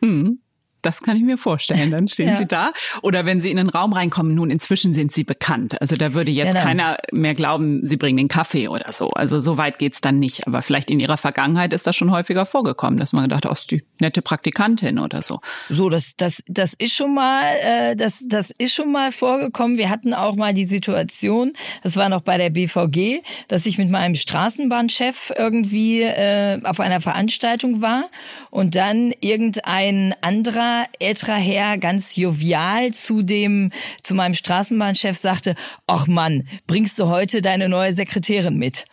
Hm. 0.00 0.38
Das 0.84 1.00
kann 1.00 1.16
ich 1.16 1.22
mir 1.22 1.38
vorstellen. 1.38 1.90
Dann 1.90 2.08
stehen 2.08 2.28
ja. 2.28 2.38
Sie 2.38 2.46
da. 2.46 2.72
Oder 3.02 3.24
wenn 3.26 3.40
Sie 3.40 3.50
in 3.50 3.56
den 3.56 3.68
Raum 3.68 3.92
reinkommen, 3.92 4.34
nun 4.34 4.50
inzwischen 4.50 4.94
sind 4.94 5.12
Sie 5.12 5.24
bekannt. 5.24 5.80
Also 5.80 5.96
da 5.96 6.14
würde 6.14 6.30
jetzt 6.30 6.52
genau. 6.52 6.62
keiner 6.62 6.96
mehr 7.12 7.34
glauben, 7.34 7.86
Sie 7.86 7.96
bringen 7.96 8.16
den 8.16 8.28
Kaffee 8.28 8.68
oder 8.68 8.92
so. 8.92 9.10
Also 9.10 9.40
so 9.40 9.56
weit 9.56 9.78
geht's 9.78 10.00
dann 10.00 10.18
nicht. 10.18 10.46
Aber 10.46 10.62
vielleicht 10.62 10.90
in 10.90 11.00
Ihrer 11.00 11.16
Vergangenheit 11.16 11.72
ist 11.72 11.86
das 11.86 11.96
schon 11.96 12.10
häufiger 12.10 12.46
vorgekommen, 12.46 12.98
dass 12.98 13.12
man 13.12 13.24
gedacht, 13.24 13.46
oh, 13.46 13.52
ist 13.52 13.70
die 13.70 13.82
nette 14.00 14.22
Praktikantin 14.22 14.98
oder 14.98 15.22
so. 15.22 15.40
So, 15.68 15.88
das, 15.88 16.16
das, 16.16 16.42
das 16.46 16.74
ist 16.74 16.94
schon 16.94 17.14
mal, 17.14 17.42
äh, 17.62 17.96
das, 17.96 18.24
das 18.26 18.50
ist 18.50 18.74
schon 18.74 18.92
mal 18.92 19.12
vorgekommen. 19.12 19.78
Wir 19.78 19.90
hatten 19.90 20.12
auch 20.14 20.36
mal 20.36 20.52
die 20.52 20.64
Situation, 20.64 21.52
das 21.82 21.96
war 21.96 22.08
noch 22.08 22.22
bei 22.22 22.36
der 22.36 22.50
BVG, 22.50 23.22
dass 23.48 23.66
ich 23.66 23.78
mit 23.78 23.90
meinem 23.90 24.14
Straßenbahnchef 24.14 25.32
irgendwie 25.36 26.02
äh, 26.02 26.60
auf 26.64 26.80
einer 26.80 27.00
Veranstaltung 27.00 27.80
war 27.80 28.04
und 28.50 28.74
dann 28.74 29.12
irgendein 29.20 30.14
anderer 30.20 30.73
älterer, 30.74 30.88
älterer 30.98 31.36
Herr 31.36 31.78
ganz 31.78 32.16
jovial 32.16 32.92
zu 32.92 33.22
dem, 33.22 33.70
zu 34.02 34.14
meinem 34.14 34.34
Straßenbahnchef 34.34 35.16
sagte, 35.16 35.54
ach 35.86 36.06
Mann, 36.06 36.44
bringst 36.66 36.98
du 36.98 37.08
heute 37.08 37.42
deine 37.42 37.68
neue 37.68 37.92
Sekretärin 37.92 38.56
mit? 38.56 38.86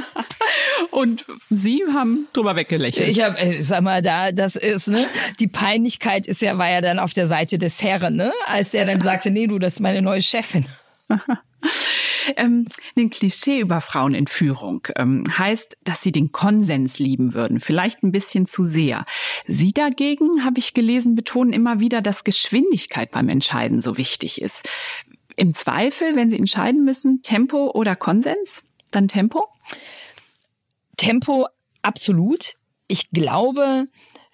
Und 0.90 1.26
Sie 1.50 1.82
haben 1.92 2.28
drüber 2.32 2.56
weggelächelt. 2.56 3.08
Ich 3.08 3.22
habe, 3.22 3.38
äh, 3.38 3.60
sag 3.60 3.82
mal, 3.82 4.00
da, 4.00 4.32
das 4.32 4.56
ist, 4.56 4.88
ne, 4.88 5.06
die 5.38 5.48
Peinlichkeit 5.48 6.26
ist 6.26 6.40
ja, 6.40 6.56
war 6.56 6.70
ja 6.70 6.80
dann 6.80 6.98
auf 6.98 7.12
der 7.12 7.26
Seite 7.26 7.58
des 7.58 7.82
Herren, 7.82 8.16
ne, 8.16 8.32
als 8.46 8.72
er 8.72 8.86
dann 8.86 9.00
sagte, 9.00 9.30
nee, 9.30 9.46
du, 9.46 9.58
das 9.58 9.74
ist 9.74 9.80
meine 9.80 10.02
neue 10.02 10.22
Chefin. 10.22 10.66
ähm, 12.36 12.66
ein 12.96 13.10
Klischee 13.10 13.60
über 13.60 13.80
Frauen 13.80 14.14
in 14.14 14.26
Führung 14.26 14.86
ähm, 14.96 15.24
heißt, 15.36 15.76
dass 15.84 16.02
sie 16.02 16.12
den 16.12 16.32
Konsens 16.32 16.98
lieben 16.98 17.34
würden, 17.34 17.60
vielleicht 17.60 18.02
ein 18.02 18.12
bisschen 18.12 18.46
zu 18.46 18.64
sehr. 18.64 19.04
Sie 19.46 19.72
dagegen, 19.72 20.44
habe 20.44 20.58
ich 20.58 20.74
gelesen, 20.74 21.14
betonen 21.14 21.52
immer 21.52 21.80
wieder, 21.80 22.02
dass 22.02 22.24
Geschwindigkeit 22.24 23.10
beim 23.10 23.28
Entscheiden 23.28 23.80
so 23.80 23.96
wichtig 23.96 24.40
ist. 24.40 24.68
Im 25.36 25.54
Zweifel, 25.54 26.16
wenn 26.16 26.30
sie 26.30 26.38
entscheiden 26.38 26.84
müssen, 26.84 27.22
Tempo 27.22 27.70
oder 27.72 27.96
Konsens, 27.96 28.64
dann 28.90 29.08
Tempo? 29.08 29.48
Tempo 30.96 31.48
absolut. 31.82 32.54
Ich 32.86 33.10
glaube, 33.10 33.86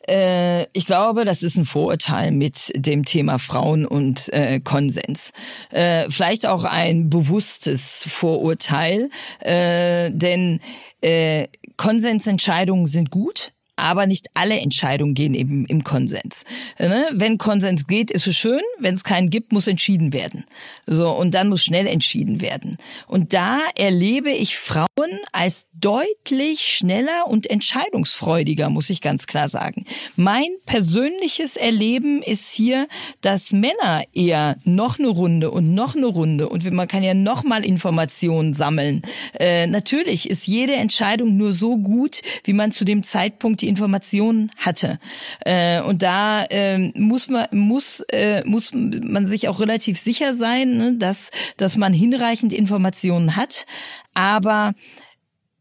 ich 0.07 0.87
glaube, 0.87 1.25
das 1.25 1.43
ist 1.43 1.57
ein 1.57 1.65
Vorurteil 1.65 2.33
mit 2.33 2.73
dem 2.75 3.05
Thema 3.05 3.39
Frauen 3.39 3.87
und 3.87 4.33
äh, 4.33 4.59
Konsens. 4.59 5.31
Äh, 5.71 6.11
vielleicht 6.11 6.47
auch 6.47 6.65
ein 6.65 7.11
bewusstes 7.11 8.05
Vorurteil, 8.09 9.11
äh, 9.41 10.11
denn 10.11 10.61
äh, 11.01 11.49
Konsensentscheidungen 11.77 12.87
sind 12.87 13.11
gut 13.11 13.53
aber 13.81 14.07
nicht 14.07 14.29
alle 14.35 14.59
Entscheidungen 14.61 15.15
gehen 15.15 15.35
eben 15.35 15.67
im 15.67 15.85
Konsens. 15.85 16.45
Ne? 16.79 17.07
Wenn 17.13 17.39
Konsens 17.39 17.87
geht, 17.87 18.11
ist 18.11 18.27
es 18.27 18.37
schön. 18.37 18.61
Wenn 18.79 18.95
es 18.95 19.05
keinen 19.05 19.31
gibt, 19.31 19.53
muss 19.53 19.67
entschieden 19.67 20.13
werden. 20.13 20.45
So 20.87 21.11
und 21.11 21.35
dann 21.35 21.49
muss 21.49 21.65
schnell 21.65 21.87
entschieden 21.87 22.41
werden. 22.41 22.77
Und 23.07 23.33
da 23.33 23.59
erlebe 23.77 24.31
ich 24.31 24.59
Frauen 24.59 24.87
als 25.33 25.67
deutlich 25.73 26.61
schneller 26.61 27.27
und 27.27 27.49
entscheidungsfreudiger, 27.49 28.71
muss 28.71 28.91
ich 28.91 29.01
ganz 29.01 29.27
klar 29.27 29.49
sagen. 29.49 29.87
Mein 30.17 30.47
persönliches 30.67 31.57
Erleben 31.57 32.23
ist 32.23 32.53
hier, 32.53 32.87
dass 33.23 33.53
Männer 33.53 34.05
eher 34.13 34.57
noch 34.65 34.99
eine 34.99 35.09
Runde 35.09 35.51
und 35.51 35.75
noch 35.75 35.97
eine 35.97 36.07
Runde 36.07 36.49
und 36.49 36.71
man 36.71 36.89
kann 36.89 37.03
ja 37.03 37.15
noch 37.15 37.43
mal 37.45 37.65
Informationen 37.65 38.55
sammeln. 38.55 39.03
Äh, 39.39 39.67
natürlich 39.67 40.29
ist 40.29 40.47
jede 40.47 40.75
Entscheidung 40.75 41.37
nur 41.37 41.53
so 41.53 41.79
gut, 41.79 42.23
wie 42.45 42.53
man 42.53 42.73
zu 42.73 42.85
dem 42.85 43.03
Zeitpunkt 43.03 43.63
die 43.63 43.69
Informationen 43.71 44.51
hatte. 44.57 44.99
Äh, 45.47 45.81
und 45.81 46.03
da 46.03 46.45
äh, 46.45 46.93
muss 46.99 47.29
man 47.29 47.47
muss 47.53 48.01
äh, 48.13 48.43
muss 48.45 48.73
man 48.75 49.27
sich 49.27 49.49
auch 49.49 49.61
relativ 49.61 49.99
sicher 49.99 50.35
sein, 50.35 50.77
ne, 50.77 50.97
dass 50.97 51.31
dass 51.57 51.77
man 51.77 51.93
hinreichend 51.95 52.53
Informationen 52.53 53.37
hat. 53.37 53.65
Aber 54.13 54.75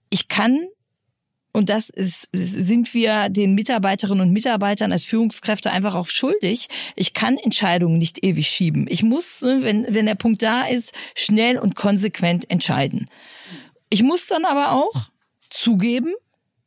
ich 0.10 0.28
kann 0.28 0.60
und 1.52 1.70
das 1.70 1.90
ist, 1.90 2.30
sind 2.32 2.94
wir 2.94 3.30
den 3.30 3.56
Mitarbeiterinnen 3.56 4.28
und 4.28 4.34
Mitarbeitern 4.34 4.92
als 4.92 5.04
Führungskräfte 5.04 5.72
einfach 5.72 5.96
auch 5.96 6.08
schuldig. 6.08 6.68
Ich 6.96 7.14
kann 7.14 7.38
Entscheidungen 7.38 7.98
nicht 7.98 8.24
ewig 8.24 8.48
schieben. 8.48 8.86
Ich 8.90 9.04
muss, 9.04 9.42
ne, 9.42 9.60
wenn, 9.62 9.88
wenn 9.90 10.06
der 10.06 10.16
Punkt 10.16 10.44
da 10.44 10.64
ist, 10.64 10.94
schnell 11.16 11.58
und 11.58 11.76
konsequent 11.76 12.50
entscheiden. 12.52 13.10
Ich 13.90 14.04
muss 14.04 14.28
dann 14.28 14.46
aber 14.46 14.74
auch 14.74 15.10
zugeben, 15.50 16.14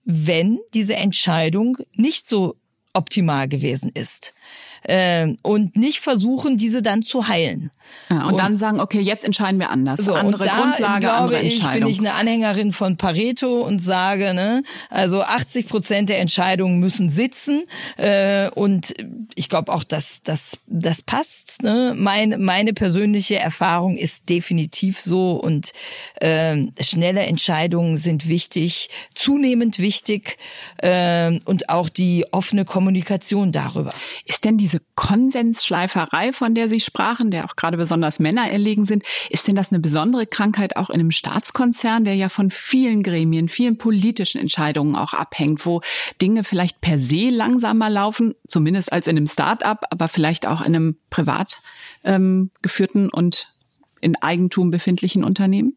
wenn 0.05 0.61
diese 0.75 0.97
Entscheidung 0.97 1.79
nicht 1.95 2.27
so 2.27 2.57
optimal 2.93 3.49
gewesen 3.49 3.91
ist 3.95 4.35
äh, 4.83 5.35
und 5.43 5.77
nicht 5.77 6.01
versuchen, 6.01 6.57
diese 6.57 6.83
dann 6.83 7.03
zu 7.03 7.29
heilen. 7.29 7.71
Ja, 8.11 8.25
und, 8.25 8.33
und, 8.33 8.39
dann 8.39 8.57
sagen, 8.57 8.81
okay, 8.81 9.01
jetzt 9.01 9.25
entscheiden 9.25 9.59
wir 9.61 9.71
anders. 9.71 10.01
So, 10.01 10.15
andere 10.15 10.43
und 10.43 10.47
da 10.47 10.61
Grundlage, 10.61 11.01
glaube 11.01 11.23
andere 11.25 11.39
Entscheidung. 11.41 11.89
ich, 11.89 11.99
bin 11.99 12.07
ich 12.07 12.11
eine 12.11 12.15
Anhängerin 12.15 12.73
von 12.73 12.97
Pareto 12.97 13.61
und 13.63 13.81
sage, 13.81 14.35
ne, 14.35 14.63
also 14.91 15.23
80 15.23 15.69
Prozent 15.69 16.09
der 16.09 16.21
Entscheidungen 16.21 16.79
müssen 16.79 17.09
sitzen 17.09 17.65
äh, 17.97 18.51
und 18.51 18.95
ich 19.35 19.49
glaube 19.49 19.73
auch, 19.73 19.85
dass 19.85 20.23
das 20.23 20.59
das 20.67 21.03
passt. 21.03 21.63
Ne? 21.63 21.95
Mein, 21.97 22.43
meine 22.43 22.73
persönliche 22.73 23.39
Erfahrung 23.39 23.97
ist 23.97 24.29
definitiv 24.29 25.01
so 25.01 25.33
und 25.33 25.73
äh, 26.17 26.57
schnelle 26.81 27.21
Entscheidungen 27.23 27.97
sind 27.97 28.29
wichtig, 28.29 28.91
zunehmend 29.15 29.79
wichtig 29.79 30.39
äh, 30.79 31.39
und 31.45 31.69
auch 31.69 31.89
die 31.89 32.27
offene 32.33 32.65
Kommunikation 32.65 33.53
darüber. 33.53 33.93
Ist 34.27 34.45
denn 34.45 34.59
diese 34.73 34.83
Konsensschleiferei, 34.95 36.33
von 36.33 36.55
der 36.55 36.69
Sie 36.69 36.81
sprachen, 36.81 37.31
der 37.31 37.45
auch 37.45 37.57
gerade 37.57 37.77
besonders 37.77 38.19
Männer 38.19 38.51
erlegen 38.51 38.87
sind, 38.87 39.05
ist 39.29 39.47
denn 39.47 39.55
das 39.55 39.71
eine 39.71 39.81
besondere 39.81 40.27
Krankheit 40.27 40.77
auch 40.77 40.89
in 40.89 41.01
einem 41.01 41.11
Staatskonzern, 41.11 42.05
der 42.05 42.15
ja 42.15 42.29
von 42.29 42.51
vielen 42.51 43.03
Gremien, 43.03 43.49
vielen 43.49 43.77
politischen 43.77 44.41
Entscheidungen 44.41 44.97
auch 44.97 45.13
abhängt, 45.13 45.67
wo 45.67 45.83
Dinge 46.21 46.45
vielleicht 46.45 46.81
per 46.81 46.99
se 46.99 47.31
langsamer 47.31 47.91
laufen, 47.91 48.35
zumindest 48.47 48.93
als 48.93 49.07
in 49.07 49.17
einem 49.17 49.27
Start-up, 49.27 49.85
aber 49.91 50.09
vielleicht 50.09 50.47
auch 50.47 50.61
in 50.61 50.75
einem 50.75 50.97
privat 51.11 51.63
ähm, 52.05 52.51
geführten 52.63 53.11
und 53.11 53.55
in 54.01 54.17
Eigentum 54.17 54.71
befindlichen 54.71 55.23
Unternehmen? 55.23 55.77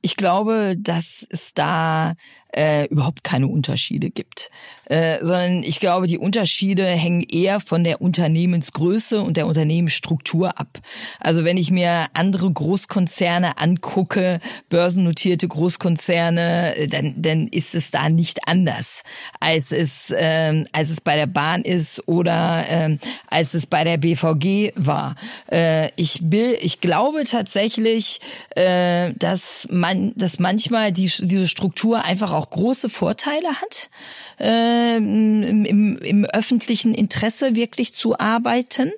Ich 0.00 0.16
glaube, 0.16 0.76
dass 0.78 1.26
es 1.30 1.54
da 1.54 2.14
äh, 2.54 2.86
überhaupt 2.86 3.24
keine 3.24 3.48
Unterschiede 3.48 4.10
gibt, 4.10 4.50
äh, 4.86 5.18
sondern 5.18 5.62
ich 5.62 5.80
glaube, 5.80 6.06
die 6.06 6.18
Unterschiede 6.18 6.86
hängen 6.86 7.22
eher 7.22 7.60
von 7.60 7.84
der 7.84 8.00
Unternehmensgröße 8.00 9.20
und 9.20 9.36
der 9.36 9.46
Unternehmensstruktur 9.46 10.58
ab. 10.58 10.78
Also 11.20 11.44
wenn 11.44 11.56
ich 11.56 11.70
mir 11.70 12.06
andere 12.14 12.50
Großkonzerne 12.50 13.58
angucke, 13.58 14.40
börsennotierte 14.68 15.48
Großkonzerne, 15.48 16.76
äh, 16.76 16.86
dann, 16.86 17.14
dann 17.18 17.48
ist 17.48 17.74
es 17.74 17.90
da 17.90 18.08
nicht 18.08 18.46
anders, 18.46 19.02
als 19.40 19.72
es, 19.72 20.10
äh, 20.10 20.64
als 20.72 20.90
es 20.90 21.00
bei 21.00 21.16
der 21.16 21.26
Bahn 21.26 21.62
ist 21.62 22.06
oder 22.06 22.64
äh, 22.68 22.98
als 23.28 23.54
es 23.54 23.66
bei 23.66 23.84
der 23.84 23.96
BVG 23.96 24.72
war. 24.76 25.16
Äh, 25.50 25.90
ich, 25.96 26.20
will, 26.22 26.56
ich 26.60 26.80
glaube 26.80 27.24
tatsächlich, 27.24 28.20
äh, 28.50 29.12
dass 29.14 29.66
man, 29.70 30.12
dass 30.16 30.38
manchmal 30.38 30.92
die, 30.92 31.10
diese 31.20 31.48
Struktur 31.48 32.04
einfach 32.04 32.32
auch 32.32 32.43
auch 32.44 32.50
große 32.50 32.88
Vorteile 32.88 33.48
hat, 33.60 33.90
äh, 34.38 34.96
im, 34.96 35.96
im, 35.96 36.24
öffentlichen 36.26 36.94
Interesse 36.94 37.54
wirklich 37.54 37.94
zu 37.94 38.18
arbeiten 38.18 38.92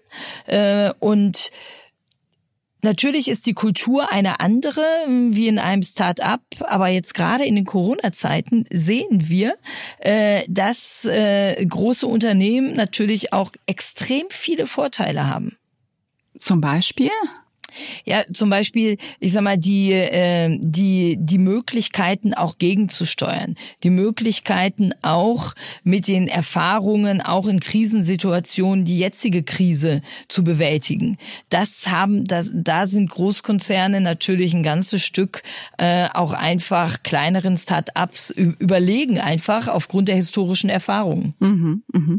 äh, 0.46 0.92
und 1.00 1.50
Natürlich 2.82 3.26
ist 3.26 3.46
die 3.46 3.54
Kultur 3.54 4.12
eine 4.12 4.38
andere 4.38 4.80
wie 5.08 5.48
in 5.48 5.58
einem 5.58 5.82
Start-up, 5.82 6.42
aber 6.60 6.86
jetzt 6.86 7.14
gerade 7.14 7.44
in 7.44 7.56
den 7.56 7.64
Corona-Zeiten 7.64 8.64
sehen 8.70 9.28
wir, 9.28 9.56
äh, 9.98 10.44
dass 10.46 11.04
äh, 11.04 11.66
große 11.66 12.06
Unternehmen 12.06 12.76
natürlich 12.76 13.32
auch 13.32 13.50
extrem 13.66 14.26
viele 14.28 14.68
Vorteile 14.68 15.26
haben. 15.26 15.56
Zum 16.38 16.60
Beispiel? 16.60 17.10
Ja, 18.04 18.23
zum 18.33 18.50
Beispiel, 18.50 18.99
ich 19.21 19.33
sag 19.33 19.42
mal, 19.42 19.59
die, 19.59 19.92
äh, 19.92 20.59
die, 20.61 21.16
die 21.18 21.38
Möglichkeiten 21.38 22.35
auch 22.35 22.59
gegenzusteuern, 22.59 23.56
die 23.83 23.90
Möglichkeiten 23.90 24.92
auch 25.02 25.54
mit 25.83 26.09
den 26.09 26.28
Erfahrungen, 26.28 27.21
auch 27.21 27.47
in 27.47 27.61
Krisensituationen, 27.61 28.85
die 28.85 28.99
jetzige 28.99 29.42
Krise 29.42 30.02
zu 30.28 30.45
bewältigen. 30.45 31.18
Das 31.49 31.88
haben, 31.88 32.25
das, 32.25 32.50
da 32.54 32.87
sind 32.87 33.11
Großkonzerne 33.11 34.00
natürlich 34.00 34.54
ein 34.54 34.62
ganzes 34.62 35.02
Stück 35.02 35.42
äh, 35.78 36.09
auch 36.12 36.33
einfach 36.33 37.02
kleineren 37.02 37.56
Start-ups 37.56 38.30
überlegen, 38.30 39.18
einfach 39.18 39.68
aufgrund 39.68 40.09
der 40.09 40.16
historischen 40.16 40.71
Erfahrungen. 40.71 41.35
Mhm, 41.38 41.83
mh. 41.92 42.18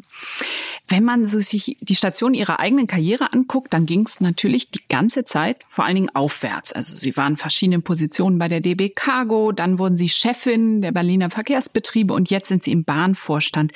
Wenn 0.88 1.04
man 1.04 1.26
so 1.26 1.40
sich 1.40 1.78
die 1.82 1.96
Station 1.96 2.34
ihrer 2.34 2.60
eigenen 2.60 2.88
Karriere 2.88 3.34
anguckt, 3.34 3.74
dann 3.74 3.86
ging 3.86 4.06
es 4.06 4.22
natürlich 4.22 4.72
die 4.72 4.82
ganze 4.88 5.26
Zeit 5.26 5.47
Zeit 5.48 5.64
vor 5.68 5.86
allen 5.86 5.96
Dingen 5.96 6.16
aufwärts. 6.16 6.74
Also 6.74 6.96
sie 6.98 7.16
waren 7.18 7.38
verschiedenen 7.38 7.84
Positionen 7.84 8.38
bei 8.38 8.48
der 8.48 8.62
DB 8.62 8.90
Cargo, 8.90 9.52
dann 9.52 9.80
wurden 9.80 9.98
sie 9.98 10.10
Chefin 10.10 10.82
der 10.82 10.92
Berliner 10.92 11.30
Verkehrsbetriebe 11.30 12.14
und 12.14 12.30
jetzt 12.30 12.48
sind 12.48 12.64
sie 12.64 12.72
im 12.72 12.84
Bahnvorstand. 12.84 13.74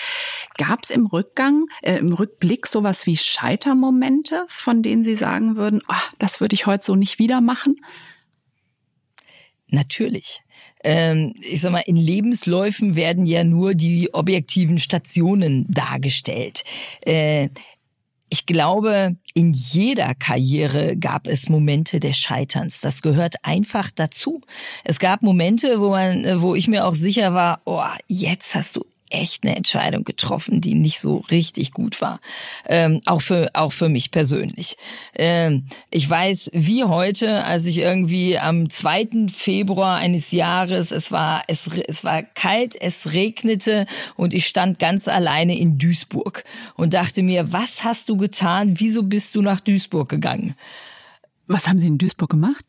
Gab 0.57 0.79
es 0.83 0.91
im 0.91 1.05
Rückgang, 1.05 1.65
äh, 1.81 1.97
im 1.97 2.13
Rückblick 2.13 2.67
sowas 2.67 3.05
wie 3.05 3.17
Scheitermomente, 3.17 4.45
von 4.47 4.81
denen 4.83 5.03
Sie 5.03 5.15
sagen 5.15 5.55
würden, 5.55 5.81
oh, 5.87 6.09
das 6.19 6.41
würde 6.41 6.53
ich 6.53 6.65
heute 6.65 6.85
so 6.85 6.95
nicht 6.95 7.19
wieder 7.19 7.41
machen? 7.41 7.77
Natürlich. 9.67 10.41
Ähm, 10.83 11.33
ich 11.41 11.61
sag 11.61 11.71
mal, 11.71 11.83
in 11.85 11.95
Lebensläufen 11.95 12.95
werden 12.95 13.25
ja 13.25 13.45
nur 13.45 13.73
die 13.73 14.13
objektiven 14.13 14.79
Stationen 14.79 15.65
dargestellt. 15.69 16.63
Äh, 17.01 17.49
ich 18.33 18.45
glaube, 18.45 19.17
in 19.33 19.51
jeder 19.51 20.15
Karriere 20.15 20.95
gab 20.95 21.27
es 21.27 21.49
Momente 21.49 21.99
des 21.99 22.15
Scheiterns. 22.15 22.79
Das 22.79 23.01
gehört 23.01 23.35
einfach 23.43 23.91
dazu. 23.93 24.39
Es 24.85 24.99
gab 24.99 25.21
Momente, 25.21 25.81
wo 25.81 25.89
man, 25.89 26.41
wo 26.41 26.55
ich 26.55 26.69
mir 26.69 26.85
auch 26.85 26.93
sicher 26.93 27.33
war, 27.33 27.59
oh, 27.65 27.83
jetzt 28.07 28.55
hast 28.55 28.77
du 28.77 28.85
echt 29.11 29.43
eine 29.43 29.55
Entscheidung 29.55 30.03
getroffen, 30.03 30.61
die 30.61 30.73
nicht 30.73 30.99
so 30.99 31.17
richtig 31.31 31.71
gut 31.71 32.01
war. 32.01 32.19
Ähm, 32.67 33.01
auch 33.05 33.21
für 33.21 33.49
auch 33.53 33.73
für 33.73 33.89
mich 33.89 34.11
persönlich. 34.11 34.77
Ähm, 35.15 35.67
ich 35.89 36.09
weiß 36.09 36.51
wie 36.53 36.83
heute, 36.83 37.43
als 37.43 37.65
ich 37.65 37.79
irgendwie 37.79 38.37
am 38.37 38.69
2. 38.69 39.27
Februar 39.33 39.97
eines 39.97 40.31
Jahres, 40.31 40.91
es 40.91 41.11
war 41.11 41.43
es 41.47 41.67
es 41.87 42.03
war 42.03 42.23
kalt, 42.23 42.75
es 42.79 43.13
regnete 43.13 43.85
und 44.15 44.33
ich 44.33 44.47
stand 44.47 44.79
ganz 44.79 45.07
alleine 45.07 45.57
in 45.57 45.77
Duisburg 45.77 46.43
und 46.75 46.93
dachte 46.93 47.23
mir, 47.23 47.51
was 47.51 47.83
hast 47.83 48.09
du 48.09 48.17
getan? 48.17 48.79
Wieso 48.79 49.03
bist 49.03 49.35
du 49.35 49.41
nach 49.41 49.59
Duisburg 49.59 50.09
gegangen? 50.09 50.55
Was 51.47 51.67
haben 51.67 51.79
Sie 51.79 51.87
in 51.87 51.97
Duisburg 51.97 52.29
gemacht? 52.29 52.65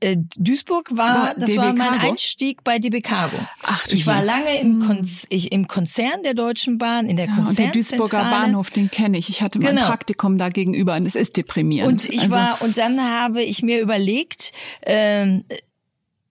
Äh, 0.00 0.16
Duisburg 0.36 0.96
war, 0.96 1.34
das 1.34 1.46
DB 1.46 1.58
war 1.58 1.74
mein 1.74 1.90
Cargo? 1.90 2.10
Einstieg 2.10 2.62
bei 2.62 2.78
DB 2.78 3.00
Cargo. 3.00 3.36
Ach, 3.64 3.86
ich 3.88 4.06
war 4.06 4.22
lange 4.22 4.60
im, 4.60 4.80
hm. 4.80 4.86
Kon 4.86 5.10
ich, 5.28 5.50
im 5.50 5.66
Konzern 5.66 6.22
der 6.22 6.34
Deutschen 6.34 6.78
Bahn, 6.78 7.08
in 7.08 7.16
der 7.16 7.26
ja, 7.26 7.34
Konzernzentrale. 7.34 7.68
Und 7.68 7.74
der 7.74 7.98
Duisburger 7.98 8.30
Bahnhof, 8.30 8.70
den 8.70 8.90
kenne 8.90 9.18
ich. 9.18 9.28
Ich 9.28 9.42
hatte 9.42 9.58
mein 9.58 9.74
genau. 9.74 9.86
Praktikum 9.86 10.38
da 10.38 10.50
gegenüber 10.50 10.94
und 10.94 11.06
es 11.06 11.16
ist 11.16 11.36
deprimierend. 11.36 11.92
Und 11.92 12.08
ich 12.08 12.20
also. 12.20 12.34
war, 12.36 12.62
und 12.62 12.78
dann 12.78 13.00
habe 13.02 13.42
ich 13.42 13.62
mir 13.62 13.80
überlegt, 13.80 14.52
ähm, 14.82 15.44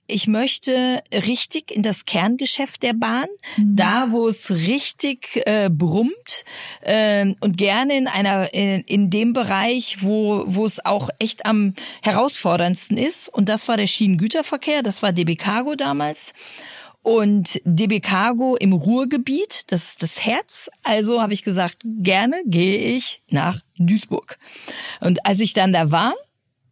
ich 0.08 0.28
möchte 0.28 1.04
richtig 1.12 1.72
in 1.72 1.84
das 1.84 2.06
Kerngeschäft 2.06 2.82
der 2.84 2.94
Bahn, 2.94 3.28
mhm. 3.58 3.76
da 3.76 4.12
wo 4.12 4.28
es 4.28 4.50
richtig 4.50 5.42
äh, 5.46 5.70
brummt 5.70 6.46
äh, 6.82 7.34
und 7.42 7.58
gerne 7.58 7.98
in 7.98 8.08
einer 8.08 8.54
in, 8.54 8.82
in 8.82 9.10
dem 9.10 9.34
Bereich, 9.34 9.98
wo 10.02 10.44
wo 10.48 10.66
es 10.66 10.84
auch 10.86 11.10
echt 11.20 11.46
am 11.46 11.74
herausforderndsten 12.02 12.98
ist. 12.98 13.28
Und 13.30 13.50
das 13.50 13.68
war 13.68 13.78
der 13.78 13.88
Schienengüterverkehr, 13.88 14.82
das 14.82 15.04
war 15.04 15.12
DB 15.12 15.36
Cargo 15.36 15.76
damals. 15.76 16.34
Und 17.04 17.62
DB 17.64 18.02
Cargo 18.02 18.58
im 18.58 18.74
Ruhrgebiet, 18.74 19.72
das 19.72 19.84
ist 19.86 20.04
das 20.04 20.26
Herz. 20.26 20.70
Also 20.84 21.22
habe 21.22 21.32
ich 21.32 21.44
gesagt, 21.44 21.78
gerne 21.86 22.36
gehe 22.46 22.78
ich 22.78 23.22
nach 23.30 23.62
Duisburg. 23.78 24.38
Und 25.00 25.26
als 25.26 25.40
ich 25.40 25.54
dann 25.54 25.72
da 25.72 25.90
war, 25.92 26.14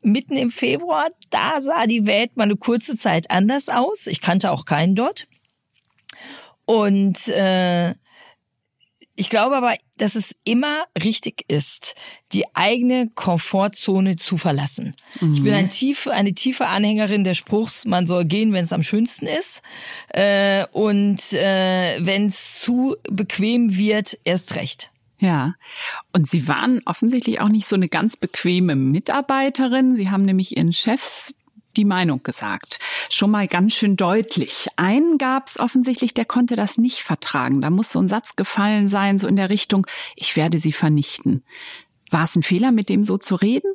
mitten 0.05 0.37
im 0.37 0.51
Februar, 0.51 1.07
da 1.29 1.59
sah 1.59 1.87
die 1.87 2.05
Welt 2.05 2.37
mal 2.37 2.43
eine 2.43 2.55
kurze 2.55 2.97
Zeit 2.97 3.31
anders 3.31 3.69
aus. 3.69 4.07
Ich 4.07 4.21
kannte 4.21 4.51
auch 4.51 4.65
keinen 4.65 4.95
dort. 4.95 5.27
Und 6.65 7.27
äh, 7.27 7.93
ich 9.17 9.29
glaube 9.29 9.55
aber, 9.55 9.75
dass 9.97 10.15
es 10.15 10.35
immer 10.43 10.83
richtig 11.01 11.45
ist, 11.47 11.95
die 12.33 12.43
eigene 12.53 13.09
Komfortzone 13.15 14.17
zu 14.17 14.37
verlassen. 14.37 14.93
Mhm. 15.21 15.33
Ich 15.33 15.43
bin 15.43 15.53
mhm. 15.53 15.59
ein 15.59 15.69
tiefe, 15.69 16.11
eine 16.11 16.33
tiefe 16.33 16.67
Anhängerin 16.67 17.23
des 17.23 17.37
Spruchs, 17.37 17.85
man 17.85 18.07
soll 18.07 18.25
gehen, 18.25 18.51
wenn 18.51 18.65
es 18.65 18.73
am 18.73 18.83
schönsten 18.83 19.25
ist. 19.25 19.61
Äh, 20.09 20.65
und 20.71 21.31
äh, 21.33 21.97
wenn 22.05 22.27
es 22.27 22.59
zu 22.59 22.97
bequem 23.09 23.77
wird, 23.77 24.17
erst 24.25 24.55
recht. 24.55 24.91
Ja, 25.17 25.55
und 26.11 26.29
Sie 26.29 26.47
waren 26.47 26.81
offensichtlich 26.85 27.39
auch 27.39 27.47
nicht 27.47 27.67
so 27.67 27.75
eine 27.75 27.87
ganz 27.87 28.17
bequeme 28.17 28.75
Mitarbeiterin. 28.75 29.95
Sie 29.95 30.09
haben 30.09 30.25
nämlich 30.25 30.57
Ihren 30.57 30.73
Chefs 30.73 31.33
die 31.77 31.85
Meinung 31.85 32.23
gesagt. 32.23 32.79
Schon 33.09 33.31
mal 33.31 33.47
ganz 33.47 33.73
schön 33.73 33.97
deutlich. 33.97 34.67
Einen 34.77 35.17
gab 35.17 35.47
es 35.47 35.59
offensichtlich, 35.59 36.13
der 36.13 36.25
konnte 36.25 36.55
das 36.55 36.77
nicht 36.77 36.99
vertragen. 36.99 37.61
Da 37.61 37.69
muss 37.69 37.91
so 37.91 37.99
ein 37.99 38.07
Satz 38.07 38.35
gefallen 38.35 38.87
sein, 38.87 39.19
so 39.19 39.27
in 39.27 39.35
der 39.35 39.49
Richtung, 39.49 39.85
ich 40.15 40.35
werde 40.35 40.59
sie 40.59 40.71
vernichten. 40.71 41.43
War 42.11 42.23
es 42.23 42.35
ein 42.35 42.43
Fehler, 42.43 42.71
mit 42.71 42.89
dem 42.89 43.03
so 43.03 43.17
zu 43.17 43.35
reden? 43.35 43.73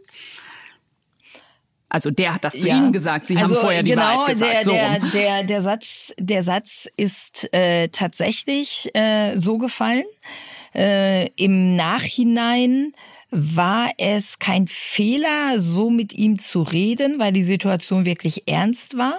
Also 1.88 2.10
der 2.10 2.34
hat 2.34 2.44
das 2.44 2.60
zu 2.60 2.68
ja. 2.68 2.76
Ihnen 2.76 2.92
gesagt. 2.92 3.26
Sie 3.26 3.36
also 3.36 3.56
haben 3.56 3.60
vorher 3.60 3.82
die 3.82 3.90
genau, 3.90 4.02
Wahrheit 4.02 4.34
gesagt. 4.34 4.54
Der, 4.54 4.64
so 4.64 4.72
der, 4.72 4.98
der, 5.00 5.44
der, 5.44 5.62
Satz, 5.62 6.12
der 6.18 6.42
Satz 6.44 6.86
ist 6.96 7.52
äh, 7.52 7.88
tatsächlich 7.88 8.88
äh, 8.94 9.36
so 9.36 9.58
gefallen. 9.58 10.04
Äh, 10.74 11.28
Im 11.36 11.76
Nachhinein 11.76 12.92
war 13.30 13.90
es 13.98 14.38
kein 14.38 14.66
Fehler, 14.66 15.58
so 15.58 15.90
mit 15.90 16.12
ihm 16.12 16.38
zu 16.38 16.62
reden, 16.62 17.18
weil 17.18 17.32
die 17.32 17.44
Situation 17.44 18.04
wirklich 18.04 18.48
ernst 18.48 18.96
war. 18.98 19.18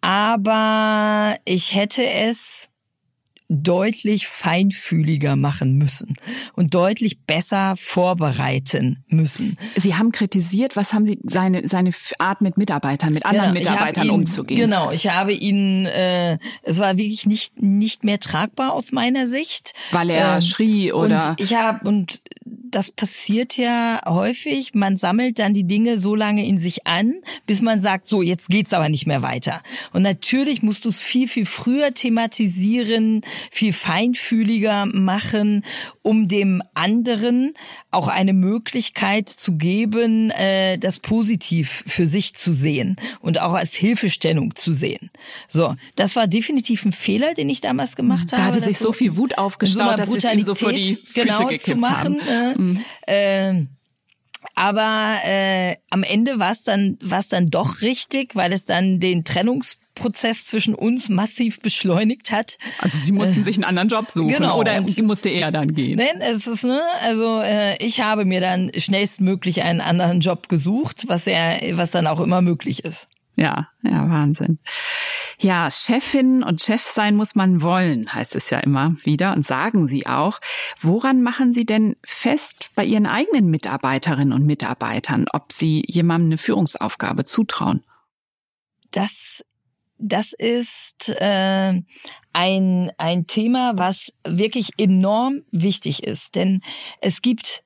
Aber 0.00 1.36
ich 1.44 1.74
hätte 1.74 2.08
es 2.08 2.68
deutlich 3.62 4.26
feinfühliger 4.26 5.36
machen 5.36 5.76
müssen 5.76 6.16
und 6.54 6.74
deutlich 6.74 7.20
besser 7.20 7.74
vorbereiten 7.76 9.04
müssen. 9.08 9.58
Sie 9.76 9.94
haben 9.94 10.12
kritisiert, 10.12 10.76
was 10.76 10.92
haben 10.92 11.06
Sie 11.06 11.18
seine 11.24 11.68
seine 11.68 11.92
Art 12.18 12.40
mit 12.40 12.56
Mitarbeitern, 12.56 13.12
mit 13.12 13.24
anderen 13.24 13.52
genau, 13.54 13.70
Mitarbeitern 13.70 14.06
ihn, 14.06 14.10
umzugehen? 14.10 14.60
Genau, 14.60 14.90
ich 14.90 15.08
habe 15.08 15.32
ihn, 15.32 15.86
äh, 15.86 16.38
es 16.62 16.78
war 16.78 16.96
wirklich 16.96 17.26
nicht 17.26 17.60
nicht 17.62 18.04
mehr 18.04 18.18
tragbar 18.18 18.72
aus 18.72 18.92
meiner 18.92 19.26
Sicht, 19.26 19.74
weil 19.92 20.10
er 20.10 20.36
ähm, 20.36 20.42
schrie 20.42 20.92
oder 20.92 21.30
und 21.30 21.40
ich 21.40 21.54
habe 21.54 21.86
und 21.88 22.20
das 22.74 22.90
passiert 22.90 23.56
ja 23.56 24.00
häufig. 24.06 24.74
Man 24.74 24.96
sammelt 24.96 25.38
dann 25.38 25.54
die 25.54 25.66
Dinge 25.66 25.96
so 25.96 26.14
lange 26.14 26.44
in 26.46 26.58
sich 26.58 26.86
an, 26.86 27.14
bis 27.46 27.62
man 27.62 27.78
sagt, 27.78 28.06
so, 28.06 28.20
jetzt 28.20 28.48
geht's 28.48 28.72
aber 28.72 28.88
nicht 28.88 29.06
mehr 29.06 29.22
weiter. 29.22 29.62
Und 29.92 30.02
natürlich 30.02 30.62
musst 30.62 30.84
du 30.84 30.88
es 30.88 31.00
viel, 31.00 31.28
viel 31.28 31.46
früher 31.46 31.94
thematisieren, 31.94 33.22
viel 33.50 33.72
feinfühliger 33.72 34.86
machen, 34.86 35.64
um 36.02 36.28
dem 36.28 36.62
anderen 36.74 37.52
auch 37.90 38.08
eine 38.08 38.32
Möglichkeit 38.32 39.28
zu 39.28 39.52
geben, 39.56 40.30
äh, 40.30 40.78
das 40.78 40.98
positiv 40.98 41.84
für 41.86 42.06
sich 42.06 42.34
zu 42.34 42.52
sehen 42.52 42.96
und 43.20 43.40
auch 43.40 43.54
als 43.54 43.74
Hilfestellung 43.74 44.54
zu 44.54 44.74
sehen. 44.74 45.10
So, 45.48 45.74
das 45.96 46.16
war 46.16 46.26
definitiv 46.26 46.84
ein 46.84 46.92
Fehler, 46.92 47.34
den 47.34 47.48
ich 47.48 47.60
damals 47.60 47.96
gemacht 47.96 48.32
da 48.32 48.38
habe. 48.38 48.50
Da 48.50 48.56
hatte 48.56 48.64
sich 48.64 48.78
so, 48.78 48.92
viel 48.92 49.16
Wut 49.16 49.38
aufgestaut, 49.38 49.90
so 49.90 50.14
dass 50.14 50.24
es 50.24 50.32
ihm 50.32 50.44
so 50.44 50.54
vor 50.54 50.72
die 50.72 50.94
Füße 50.94 51.24
genau 51.24 51.46
gekippt 51.46 51.64
zu 51.64 51.76
machen. 51.76 52.20
Haben. 52.26 52.84
Äh, 53.06 53.52
mhm. 53.52 53.64
äh, 53.66 53.66
aber 54.54 55.18
äh, 55.24 55.76
am 55.90 56.02
Ende 56.02 56.38
war 56.38 56.52
es 56.52 56.64
dann, 56.64 56.98
war's 57.00 57.28
dann 57.28 57.50
doch 57.50 57.80
richtig, 57.82 58.36
weil 58.36 58.52
es 58.52 58.66
dann 58.66 59.00
den 59.00 59.24
Trennungsprozess 59.94 60.46
zwischen 60.46 60.74
uns 60.74 61.08
massiv 61.08 61.60
beschleunigt 61.60 62.32
hat. 62.32 62.58
Also 62.78 62.98
sie 62.98 63.12
mussten 63.12 63.40
äh, 63.40 63.44
sich 63.44 63.56
einen 63.56 63.64
anderen 63.64 63.88
Job 63.88 64.10
suchen 64.10 64.28
genau. 64.28 64.58
oder 64.58 64.76
und, 64.76 65.02
musste 65.02 65.28
er 65.28 65.50
dann 65.50 65.74
gehen? 65.74 65.96
Nein, 65.96 66.20
es 66.20 66.46
ist 66.46 66.64
ne, 66.64 66.80
also 67.02 67.40
äh, 67.40 67.76
ich 67.84 68.00
habe 68.00 68.24
mir 68.24 68.40
dann 68.40 68.70
schnellstmöglich 68.76 69.62
einen 69.62 69.80
anderen 69.80 70.20
Job 70.20 70.48
gesucht, 70.48 71.04
was 71.08 71.26
er, 71.26 71.76
was 71.76 71.90
dann 71.90 72.06
auch 72.06 72.20
immer 72.20 72.42
möglich 72.42 72.84
ist. 72.84 73.08
Ja, 73.36 73.68
ja, 73.82 74.08
Wahnsinn. 74.08 74.60
Ja, 75.40 75.68
Chefin 75.68 76.44
und 76.44 76.62
Chef 76.62 76.86
sein 76.86 77.16
muss 77.16 77.34
man 77.34 77.62
wollen, 77.62 78.14
heißt 78.14 78.36
es 78.36 78.48
ja 78.50 78.60
immer 78.60 78.94
wieder 79.02 79.34
und 79.34 79.44
sagen 79.44 79.88
Sie 79.88 80.06
auch. 80.06 80.38
Woran 80.80 81.20
machen 81.24 81.52
Sie 81.52 81.66
denn 81.66 81.96
fest 82.04 82.70
bei 82.76 82.84
Ihren 82.84 83.06
eigenen 83.06 83.50
Mitarbeiterinnen 83.50 84.32
und 84.32 84.46
Mitarbeitern, 84.46 85.26
ob 85.32 85.50
Sie 85.50 85.82
jemandem 85.88 86.28
eine 86.28 86.38
Führungsaufgabe 86.38 87.24
zutrauen? 87.24 87.82
Das 88.92 89.42
das 89.98 90.32
ist 90.32 91.08
äh, 91.20 91.80
ein, 92.32 92.92
ein 92.98 93.26
Thema, 93.26 93.72
was 93.76 94.12
wirklich 94.26 94.70
enorm 94.76 95.42
wichtig 95.50 96.02
ist. 96.02 96.34
Denn 96.34 96.60
es 97.00 97.22
gibt 97.22 97.64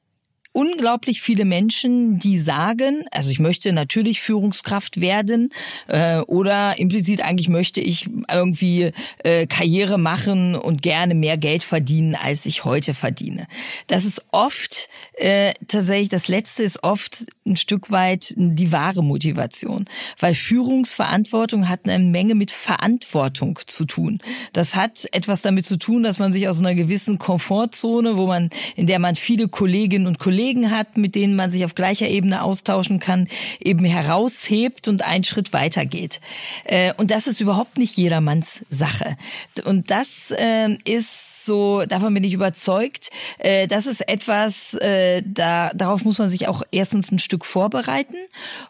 unglaublich 0.58 1.22
viele 1.22 1.44
Menschen, 1.44 2.18
die 2.18 2.36
sagen, 2.36 3.04
also 3.12 3.30
ich 3.30 3.38
möchte 3.38 3.72
natürlich 3.72 4.20
Führungskraft 4.20 5.00
werden 5.00 5.50
äh, 5.86 6.18
oder 6.18 6.80
implizit 6.80 7.22
eigentlich 7.22 7.48
möchte 7.48 7.80
ich 7.80 8.10
irgendwie 8.28 8.90
äh, 9.22 9.46
Karriere 9.46 9.98
machen 9.98 10.56
und 10.56 10.82
gerne 10.82 11.14
mehr 11.14 11.36
Geld 11.36 11.62
verdienen, 11.62 12.16
als 12.16 12.44
ich 12.44 12.64
heute 12.64 12.92
verdiene. 12.94 13.46
Das 13.86 14.04
ist 14.04 14.24
oft 14.32 14.88
äh, 15.12 15.52
tatsächlich, 15.68 16.08
das 16.08 16.26
Letzte 16.26 16.64
ist 16.64 16.82
oft 16.82 17.26
ein 17.46 17.54
Stück 17.54 17.92
weit 17.92 18.34
die 18.36 18.72
wahre 18.72 19.04
Motivation, 19.04 19.84
weil 20.18 20.34
Führungsverantwortung 20.34 21.68
hat 21.68 21.88
eine 21.88 22.02
Menge 22.02 22.34
mit 22.34 22.50
Verantwortung 22.50 23.60
zu 23.68 23.84
tun. 23.84 24.18
Das 24.52 24.74
hat 24.74 25.06
etwas 25.12 25.40
damit 25.40 25.66
zu 25.66 25.76
tun, 25.76 26.02
dass 26.02 26.18
man 26.18 26.32
sich 26.32 26.48
aus 26.48 26.58
einer 26.58 26.74
gewissen 26.74 27.20
Komfortzone, 27.20 28.16
wo 28.16 28.26
man, 28.26 28.50
in 28.74 28.88
der 28.88 28.98
man 28.98 29.14
viele 29.14 29.46
Kolleginnen 29.46 30.08
und 30.08 30.18
Kollegen 30.18 30.47
Kollegen 30.48 30.70
hat, 30.70 30.96
mit 30.96 31.14
denen 31.14 31.36
man 31.36 31.50
sich 31.50 31.66
auf 31.66 31.74
gleicher 31.74 32.08
Ebene 32.08 32.42
austauschen 32.42 33.00
kann, 33.00 33.28
eben 33.60 33.84
heraushebt 33.84 34.88
und 34.88 35.02
einen 35.02 35.24
Schritt 35.24 35.52
weitergeht. 35.52 36.20
Äh, 36.64 36.94
und 36.96 37.10
das 37.10 37.26
ist 37.26 37.42
überhaupt 37.42 37.76
nicht 37.76 37.98
jedermanns 37.98 38.64
Sache. 38.70 39.18
Und 39.66 39.90
das 39.90 40.32
ähm, 40.38 40.78
ist 40.86 41.27
so, 41.48 41.84
davon 41.84 42.14
bin 42.14 42.22
ich 42.22 42.34
überzeugt, 42.34 43.10
äh, 43.38 43.66
das 43.66 43.86
ist 43.86 44.08
etwas, 44.08 44.74
äh, 44.74 45.22
da, 45.26 45.70
darauf 45.74 46.04
muss 46.04 46.18
man 46.18 46.28
sich 46.28 46.46
auch 46.46 46.62
erstens 46.70 47.10
ein 47.10 47.18
Stück 47.18 47.44
vorbereiten 47.44 48.16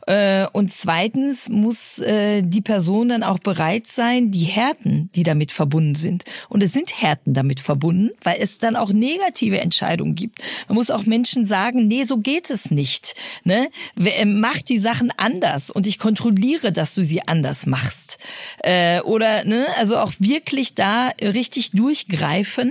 äh, 0.07 0.47
und 0.53 0.73
zweitens 0.73 1.51
muss 1.51 1.99
äh, 1.99 2.43
die 2.43 2.63
Person 2.63 3.11
dann 3.11 3.23
auch 3.23 3.41
bereit 3.41 3.87
sein, 3.87 4.31
die 4.31 4.45
Härten, 4.45 5.11
die 5.15 5.25
damit 5.25 5.53
verbunden 5.53 5.97
sind. 5.97 6.25
Und 6.49 6.63
es 6.63 6.73
sind 6.73 7.03
Härten 7.03 7.35
damit 7.35 7.61
verbunden, 7.61 8.11
weil 8.23 8.37
es 8.41 8.59
dann 8.59 8.77
auch 8.77 8.93
negative 8.93 9.61
Entscheidungen 9.61 10.15
gibt. 10.15 10.39
Man 10.69 10.77
muss 10.77 10.91
auch 10.91 11.05
Menschen 11.05 11.45
sagen, 11.45 11.89
nee, 11.89 12.05
so 12.05 12.19
geht 12.19 12.49
es 12.49 12.71
nicht. 12.71 13.17
Ne? 13.45 13.71
Äh, 14.03 14.25
mach 14.25 14.63
die 14.63 14.79
Sachen 14.79 15.13
anders 15.17 15.71
und 15.71 15.87
ich 15.87 15.99
kontrolliere, 15.99 16.71
dass 16.71 16.95
du 16.95 17.03
sie 17.03 17.27
anders 17.27 17.67
machst. 17.67 18.19
Äh, 18.63 19.01
oder, 19.01 19.45
ne, 19.45 19.67
also 19.77 19.99
auch 19.99 20.13
wirklich 20.21 20.77
da 20.77 21.09
richtig 21.21 21.73
durchgreifen. 21.73 22.68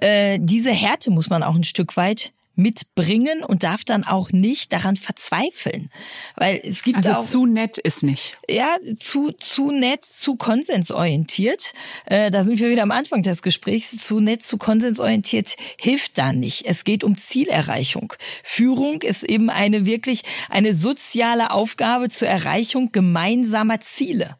Äh, 0.00 0.38
diese 0.40 0.70
Härte 0.70 1.10
muss 1.10 1.30
man 1.30 1.42
auch 1.42 1.54
ein 1.54 1.64
Stück 1.64 1.96
weit 1.96 2.32
mitbringen 2.58 3.44
und 3.44 3.62
darf 3.62 3.84
dann 3.84 4.02
auch 4.02 4.32
nicht 4.32 4.72
daran 4.72 4.96
verzweifeln, 4.96 5.90
weil 6.34 6.60
es 6.64 6.82
gibt 6.82 6.96
also 6.96 7.12
auch 7.12 7.20
zu 7.20 7.46
nett 7.46 7.78
ist 7.78 8.02
nicht. 8.02 8.36
Ja, 8.50 8.76
zu 8.98 9.30
zu 9.30 9.70
nett, 9.70 10.04
zu 10.04 10.34
konsensorientiert. 10.34 11.72
Äh, 12.04 12.32
da 12.32 12.42
sind 12.42 12.58
wir 12.58 12.68
wieder 12.68 12.82
am 12.82 12.90
Anfang 12.90 13.22
des 13.22 13.42
Gesprächs. 13.42 13.96
Zu 13.96 14.18
nett, 14.18 14.42
zu 14.42 14.58
konsensorientiert 14.58 15.54
hilft 15.80 16.18
da 16.18 16.32
nicht. 16.32 16.66
Es 16.66 16.82
geht 16.82 17.04
um 17.04 17.16
Zielerreichung. 17.16 18.12
Führung 18.42 19.02
ist 19.02 19.22
eben 19.22 19.50
eine 19.50 19.86
wirklich 19.86 20.22
eine 20.50 20.74
soziale 20.74 21.52
Aufgabe 21.52 22.08
zur 22.08 22.26
Erreichung 22.26 22.90
gemeinsamer 22.90 23.78
Ziele. 23.78 24.36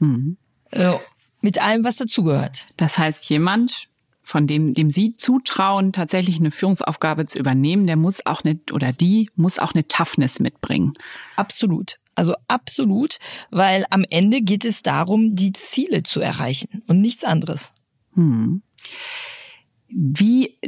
Mhm. 0.00 0.38
Äh, 0.72 0.94
mit 1.40 1.62
allem, 1.62 1.84
was 1.84 1.96
dazugehört. 1.96 2.66
Das 2.76 2.98
heißt, 2.98 3.30
jemand 3.30 3.89
von 4.22 4.46
dem, 4.46 4.74
dem 4.74 4.90
Sie 4.90 5.12
zutrauen, 5.14 5.92
tatsächlich 5.92 6.38
eine 6.38 6.50
Führungsaufgabe 6.50 7.26
zu 7.26 7.38
übernehmen, 7.38 7.86
der 7.86 7.96
muss 7.96 8.26
auch 8.26 8.44
nicht 8.44 8.72
oder 8.72 8.92
die 8.92 9.30
muss 9.34 9.58
auch 9.58 9.74
eine 9.74 9.88
Toughness 9.88 10.40
mitbringen. 10.40 10.92
Absolut. 11.36 11.98
Also 12.14 12.34
absolut, 12.48 13.16
weil 13.50 13.86
am 13.90 14.04
Ende 14.10 14.42
geht 14.42 14.64
es 14.64 14.82
darum, 14.82 15.34
die 15.34 15.52
Ziele 15.52 16.02
zu 16.02 16.20
erreichen 16.20 16.82
und 16.86 17.00
nichts 17.00 17.24
anderes. 17.24 17.72
Hm. 18.14 18.62
Wie 19.88 20.58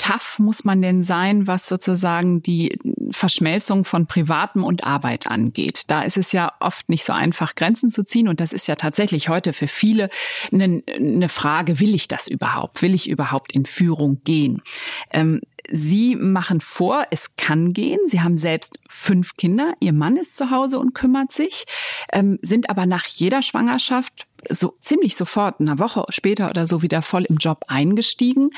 tough 0.00 0.38
muss 0.38 0.64
man 0.64 0.80
denn 0.80 1.02
sein, 1.02 1.46
was 1.46 1.66
sozusagen 1.66 2.42
die 2.42 2.78
Verschmelzung 3.10 3.84
von 3.84 4.06
Privatem 4.06 4.64
und 4.64 4.84
Arbeit 4.84 5.26
angeht? 5.26 5.82
Da 5.88 6.02
ist 6.02 6.16
es 6.16 6.32
ja 6.32 6.52
oft 6.58 6.88
nicht 6.88 7.04
so 7.04 7.12
einfach, 7.12 7.54
Grenzen 7.54 7.90
zu 7.90 8.02
ziehen. 8.02 8.26
Und 8.26 8.40
das 8.40 8.54
ist 8.54 8.66
ja 8.66 8.76
tatsächlich 8.76 9.28
heute 9.28 9.52
für 9.52 9.68
viele 9.68 10.08
eine, 10.52 10.82
eine 10.88 11.28
Frage, 11.28 11.80
will 11.80 11.94
ich 11.94 12.08
das 12.08 12.28
überhaupt? 12.28 12.80
Will 12.80 12.94
ich 12.94 13.10
überhaupt 13.10 13.52
in 13.52 13.66
Führung 13.66 14.22
gehen? 14.24 14.62
Ähm, 15.10 15.42
Sie 15.72 16.16
machen 16.16 16.60
vor, 16.60 17.04
es 17.10 17.36
kann 17.36 17.74
gehen. 17.74 18.00
Sie 18.06 18.22
haben 18.22 18.38
selbst 18.38 18.78
fünf 18.88 19.34
Kinder. 19.36 19.74
Ihr 19.80 19.92
Mann 19.92 20.16
ist 20.16 20.34
zu 20.34 20.50
Hause 20.50 20.78
und 20.78 20.94
kümmert 20.94 21.30
sich, 21.30 21.64
ähm, 22.12 22.38
sind 22.42 22.70
aber 22.70 22.86
nach 22.86 23.04
jeder 23.06 23.42
Schwangerschaft 23.42 24.26
so 24.48 24.74
ziemlich 24.78 25.16
sofort, 25.16 25.60
eine 25.60 25.78
Woche 25.78 26.04
später 26.08 26.48
oder 26.48 26.66
so 26.66 26.80
wieder 26.80 27.02
voll 27.02 27.24
im 27.24 27.36
Job 27.36 27.64
eingestiegen. 27.68 28.50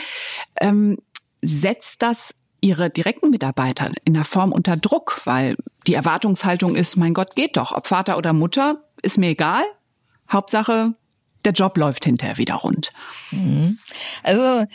Ähm, 0.60 0.98
setzt 1.42 2.02
das 2.02 2.34
ihre 2.60 2.90
direkten 2.90 3.30
Mitarbeiter 3.30 3.90
in 4.04 4.14
der 4.14 4.24
Form 4.24 4.52
unter 4.52 4.76
Druck, 4.76 5.20
weil 5.24 5.56
die 5.86 5.94
Erwartungshaltung 5.94 6.76
ist, 6.76 6.96
mein 6.96 7.12
Gott, 7.12 7.34
geht 7.34 7.56
doch, 7.56 7.72
ob 7.72 7.88
Vater 7.88 8.16
oder 8.16 8.32
Mutter, 8.32 8.84
ist 9.02 9.18
mir 9.18 9.30
egal. 9.30 9.64
Hauptsache, 10.30 10.92
der 11.44 11.52
Job 11.52 11.76
läuft 11.76 12.04
hinterher 12.04 12.38
wieder 12.38 12.54
rund. 12.54 12.92
Mhm. 13.32 13.78
Also 14.22 14.66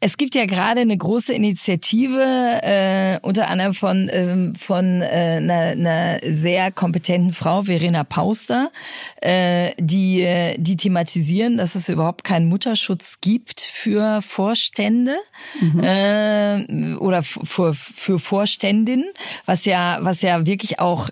es 0.00 0.16
gibt 0.16 0.34
ja 0.36 0.46
gerade 0.46 0.80
eine 0.80 0.96
große 0.96 1.32
Initiative, 1.32 2.60
äh, 2.62 3.18
unter 3.22 3.48
anderem 3.48 3.74
von, 3.74 4.08
ähm, 4.12 4.54
von 4.54 5.02
äh, 5.02 5.38
einer, 5.40 5.54
einer 5.54 6.18
sehr 6.22 6.70
kompetenten 6.70 7.32
Frau, 7.32 7.64
Verena 7.64 8.04
Pauster, 8.04 8.70
äh, 9.20 9.72
die, 9.78 10.22
äh, 10.22 10.56
die 10.56 10.76
thematisieren, 10.76 11.56
dass 11.56 11.74
es 11.74 11.88
überhaupt 11.88 12.22
keinen 12.22 12.48
Mutterschutz 12.48 13.18
gibt 13.20 13.60
für 13.60 14.22
Vorstände 14.22 15.16
mhm. 15.60 15.82
äh, 15.82 16.94
oder 16.96 17.24
für, 17.24 17.74
für 17.74 18.20
Vorständinnen, 18.20 19.10
was 19.46 19.64
ja, 19.64 19.98
was 20.02 20.22
ja 20.22 20.46
wirklich 20.46 20.78
auch 20.78 21.10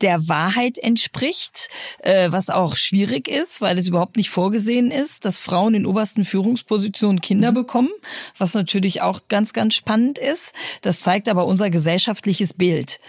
der 0.00 0.28
Wahrheit 0.28 0.78
entspricht, 0.78 1.68
äh, 2.00 2.30
was 2.30 2.50
auch 2.50 2.76
schwierig 2.76 3.28
ist, 3.28 3.60
weil 3.60 3.78
es 3.78 3.86
überhaupt 3.86 4.16
nicht 4.16 4.30
vorgesehen 4.30 4.90
ist, 4.90 5.24
dass 5.24 5.38
Frauen 5.38 5.74
in 5.74 5.86
obersten 5.86 6.24
Führungspositionen 6.24 7.20
Kinder 7.20 7.52
mhm. 7.52 7.56
bekommen, 7.56 7.90
was 8.36 8.54
natürlich 8.54 9.02
auch 9.02 9.22
ganz, 9.28 9.52
ganz 9.52 9.74
spannend 9.74 10.18
ist. 10.18 10.52
Das 10.82 11.00
zeigt 11.00 11.28
aber 11.28 11.46
unser 11.46 11.70
gesellschaftliches 11.70 12.54
Bild. 12.54 13.00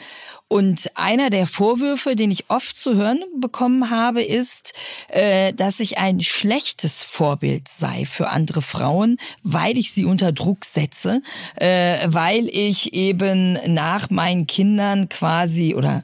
Und 0.51 0.89
einer 0.95 1.29
der 1.29 1.45
Vorwürfe, 1.45 2.15
den 2.15 2.31
ich 2.31 2.49
oft 2.49 2.75
zu 2.75 2.95
hören 2.95 3.23
bekommen 3.39 3.91
habe, 3.91 4.23
ist, 4.23 4.73
äh, 5.07 5.53
dass 5.53 5.79
ich 5.79 5.99
ein 5.99 6.21
schlechtes 6.21 7.03
Vorbild 7.03 7.67
sei 7.67 8.05
für 8.05 8.29
andere 8.29 8.63
Frauen, 8.63 9.17
weil 9.43 9.77
ich 9.77 9.91
sie 9.91 10.05
unter 10.05 10.31
Druck 10.31 10.65
setze, 10.65 11.21
äh, 11.55 11.99
weil 12.07 12.47
ich 12.47 12.95
eben 12.95 13.59
nach 13.71 14.09
meinen 14.09 14.47
Kindern 14.47 15.07
quasi 15.07 15.75
oder 15.75 16.03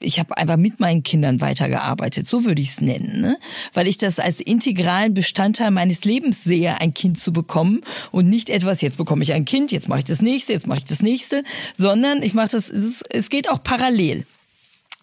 ich 0.00 0.18
habe 0.18 0.36
einfach 0.36 0.56
mit 0.56 0.80
meinen 0.80 1.02
Kindern 1.02 1.40
weitergearbeitet, 1.40 2.26
so 2.26 2.44
würde 2.44 2.62
ich 2.62 2.70
es 2.70 2.80
nennen, 2.80 3.20
ne? 3.20 3.38
weil 3.72 3.86
ich 3.86 3.98
das 3.98 4.18
als 4.18 4.40
integralen 4.40 5.14
Bestandteil 5.14 5.70
meines 5.70 6.04
Lebens 6.04 6.44
sehe, 6.44 6.80
ein 6.80 6.94
Kind 6.94 7.18
zu 7.18 7.32
bekommen 7.32 7.82
und 8.10 8.28
nicht 8.28 8.50
etwas, 8.50 8.80
jetzt 8.80 8.96
bekomme 8.96 9.22
ich 9.22 9.32
ein 9.32 9.44
Kind, 9.44 9.72
jetzt 9.72 9.88
mache 9.88 10.00
ich 10.00 10.04
das 10.04 10.22
nächste, 10.22 10.52
jetzt 10.52 10.66
mache 10.66 10.78
ich 10.78 10.84
das 10.84 11.02
nächste, 11.02 11.44
sondern 11.74 12.22
ich 12.22 12.34
mache 12.34 12.48
das, 12.48 12.70
es, 12.70 13.02
es 13.02 13.30
geht 13.30 13.50
auch 13.50 13.62
parallel. 13.62 14.26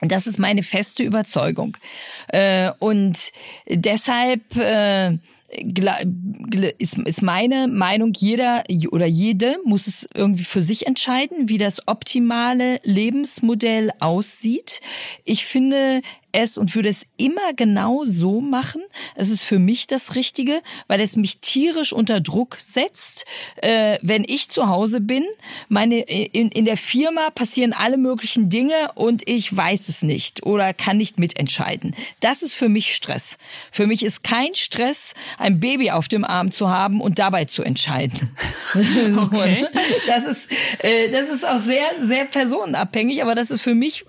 Das 0.02 0.26
ist 0.26 0.39
meine 0.39 0.63
feste 0.63 1.04
Überzeugung. 1.04 1.78
Äh, 2.30 2.72
und 2.80 3.32
deshalb 3.70 4.56
äh, 4.58 5.17
ist, 6.78 6.98
ist 6.98 7.22
meine 7.22 7.68
Meinung, 7.68 8.14
jeder 8.16 8.64
oder 8.92 9.06
jede 9.06 9.58
muss 9.66 9.88
es 9.88 10.08
irgendwie 10.14 10.44
für 10.44 10.64
sich 10.64 10.88
entscheiden, 10.88 11.50
wie 11.50 11.58
das 11.58 11.88
optimale 11.88 12.80
Lebensmodell 12.84 13.92
aussieht. 14.00 14.82
Ich 15.26 15.46
finde, 15.46 16.02
es 16.32 16.58
und 16.58 16.76
würde 16.76 16.89
es 16.89 17.06
immer 17.17 17.54
genau 17.56 18.04
so 18.06 18.41
machen. 18.41 18.82
Es 19.15 19.30
ist 19.30 19.44
für 19.44 19.60
mich 19.60 19.88
das 19.88 20.15
Richtige, 20.15 20.62
weil 20.88 21.02
es 21.02 21.15
mich 21.15 21.39
tierisch 21.39 21.94
unter 21.94 22.20
Druck 22.20 22.58
setzt. 22.60 23.26
Äh, 23.58 23.98
wenn 24.02 24.24
ich 24.28 24.50
zu 24.50 24.67
Hause 24.67 25.02
bin, 25.02 25.24
meine 25.70 26.02
in, 26.02 26.50
in 26.50 26.65
der 26.65 26.78
Firma 26.78 27.30
passieren 27.30 27.74
alle 27.74 27.98
möglichen 27.98 28.50
Dinge 28.50 28.91
und 28.96 29.28
ich 29.28 29.56
weiß 29.56 29.89
es 29.89 30.02
nicht 30.02 30.44
oder 30.46 30.74
kann 30.74 30.98
nicht 30.98 31.20
mitentscheiden. 31.20 31.96
Das 32.20 32.41
ist 32.41 32.54
für 32.54 32.70
mich 32.70 32.96
Stress. 32.96 33.38
Für 33.72 33.88
mich 33.88 34.04
ist 34.04 34.24
kein 34.24 34.56
Stress, 34.56 35.13
ein 35.38 35.60
Baby 35.60 35.91
auf 35.91 36.08
dem 36.08 36.24
Arm 36.24 36.52
zu 36.52 36.70
haben 36.70 37.02
und 37.02 37.20
dabei 37.20 37.46
zu 37.46 37.63
entscheiden. 37.63 38.36
Okay. 39.22 39.67
das 40.08 40.26
ist 40.26 40.50
äh, 40.80 41.10
das 41.10 41.30
ist 41.30 41.46
auch 41.46 41.60
sehr 41.60 41.84
sehr 42.06 42.26
personenabhängig, 42.26 43.22
aber 43.22 43.36
das 43.36 43.52
ist 43.52 43.62
für 43.62 43.76
mich 43.76 44.06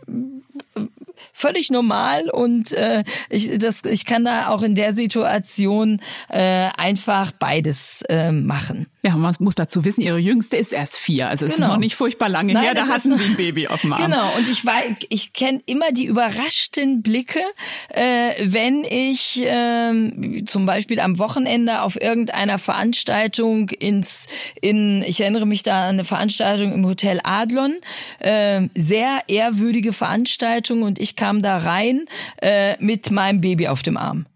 völlig 1.33 1.71
normal 1.71 2.29
und 2.31 2.73
äh, 2.73 3.05
ich, 3.29 3.59
das, 3.59 3.83
ich 3.85 4.05
kann 4.05 4.25
da 4.25 4.49
auch 4.49 4.63
in 4.63 4.75
der 4.75 4.93
Situation 4.93 6.01
äh, 6.29 6.69
einfach 6.77 7.33
beides 7.33 8.03
äh, 8.09 8.33
machen. 8.33 8.87
Ja, 9.05 9.17
man 9.17 9.35
muss 9.41 9.57
dazu 9.57 9.85
wissen, 9.85 10.01
ihre 10.01 10.19
Jüngste 10.19 10.57
ist 10.57 10.73
erst 10.73 10.97
vier, 10.97 11.29
also 11.29 11.45
es 11.45 11.57
genau. 11.57 11.67
ist 11.67 11.73
noch 11.73 11.79
nicht 11.79 11.97
furchtbar 11.97 12.29
lange 12.29 12.53
Nein, 12.53 12.63
her, 12.63 12.75
da 12.75 12.87
hatten 12.87 13.17
sie 13.17 13.25
ein 13.25 13.35
Baby 13.35 13.67
auf 13.67 13.81
dem 13.81 13.93
Arm. 13.93 14.03
Genau, 14.03 14.31
und 14.37 14.49
ich 14.49 14.65
war, 14.65 14.81
ich 15.09 15.33
kenne 15.33 15.61
immer 15.67 15.91
die 15.91 16.05
überraschten 16.05 17.03
Blicke, 17.03 17.41
äh, 17.89 18.31
wenn 18.45 18.85
ich 18.85 19.43
äh, 19.43 20.45
zum 20.47 20.67
Beispiel 20.67 21.01
am 21.01 21.19
Wochenende 21.19 21.83
auf 21.83 22.01
irgendeiner 22.01 22.59
Veranstaltung 22.59 23.71
ins, 23.71 24.27
in, 24.61 25.03
ich 25.03 25.21
erinnere 25.21 25.47
mich 25.47 25.65
da 25.65 25.83
an 25.83 25.95
eine 25.95 26.05
Veranstaltung 26.05 26.73
im 26.73 26.87
Hotel 26.87 27.19
Adlon, 27.25 27.75
äh, 28.21 28.69
sehr 28.77 29.21
ehrwürdige 29.27 29.93
Veranstaltung 29.93 30.83
und 30.83 31.01
ich 31.01 31.12
kam 31.17 31.43
da 31.43 31.59
rein 31.59 32.07
äh, 32.41 32.77
mit 32.83 33.11
meinem 33.11 33.41
Baby 33.41 33.69
auf 33.69 33.83
dem 33.83 33.97
Arm 33.97 34.27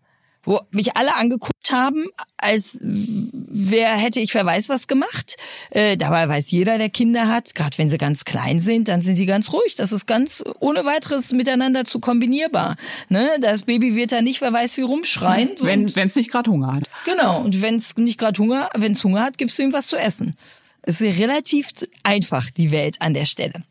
wo 0.46 0.60
mich 0.70 0.96
alle 0.96 1.16
angeguckt 1.16 1.72
haben, 1.72 2.06
als 2.38 2.78
wer 2.80 3.96
hätte 3.96 4.20
ich 4.20 4.32
wer 4.32 4.46
weiß 4.46 4.68
was 4.68 4.86
gemacht. 4.86 5.36
Äh, 5.70 5.96
dabei 5.96 6.28
weiß 6.28 6.50
jeder, 6.52 6.78
der 6.78 6.88
Kinder 6.88 7.28
hat, 7.28 7.54
gerade 7.54 7.76
wenn 7.78 7.88
sie 7.88 7.98
ganz 7.98 8.24
klein 8.24 8.60
sind, 8.60 8.88
dann 8.88 9.02
sind 9.02 9.16
sie 9.16 9.26
ganz 9.26 9.52
ruhig. 9.52 9.74
Das 9.76 9.92
ist 9.92 10.06
ganz 10.06 10.44
ohne 10.60 10.84
weiteres 10.84 11.32
miteinander 11.32 11.84
zu 11.84 11.98
kombinierbar. 11.98 12.76
Ne? 13.08 13.28
Das 13.40 13.62
Baby 13.62 13.96
wird 13.96 14.12
da 14.12 14.22
nicht 14.22 14.40
wer 14.40 14.52
weiß 14.52 14.76
wie 14.76 14.82
rumschreien. 14.82 15.50
Wenn 15.60 15.84
es 15.84 16.14
nicht 16.14 16.30
gerade 16.30 16.50
Hunger 16.50 16.74
hat. 16.74 16.84
Genau. 17.04 17.42
Und 17.42 17.60
wenn 17.60 17.74
es 17.74 17.96
nicht 17.96 18.18
gerade 18.18 18.40
Hunger, 18.40 18.70
wenn 18.76 18.92
es 18.92 19.02
Hunger 19.02 19.22
hat, 19.22 19.38
gibst 19.38 19.58
du 19.58 19.64
ihm 19.64 19.72
was 19.72 19.88
zu 19.88 19.96
essen. 19.96 20.36
Es 20.82 21.00
ist 21.00 21.18
relativ 21.18 21.70
einfach 22.04 22.52
die 22.52 22.70
Welt 22.70 22.96
an 23.00 23.12
der 23.12 23.24
Stelle. 23.24 23.64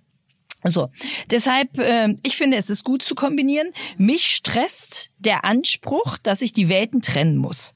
So, 0.67 0.89
deshalb, 1.29 1.77
äh, 1.77 2.15
ich 2.23 2.37
finde, 2.37 2.57
es 2.57 2.69
ist 2.69 2.83
gut 2.83 3.03
zu 3.03 3.13
kombinieren. 3.15 3.71
Mich 3.97 4.25
stresst 4.25 5.11
der 5.19 5.45
Anspruch, 5.45 6.17
dass 6.17 6.41
ich 6.41 6.53
die 6.53 6.69
Welten 6.69 7.01
trennen 7.01 7.37
muss. 7.37 7.75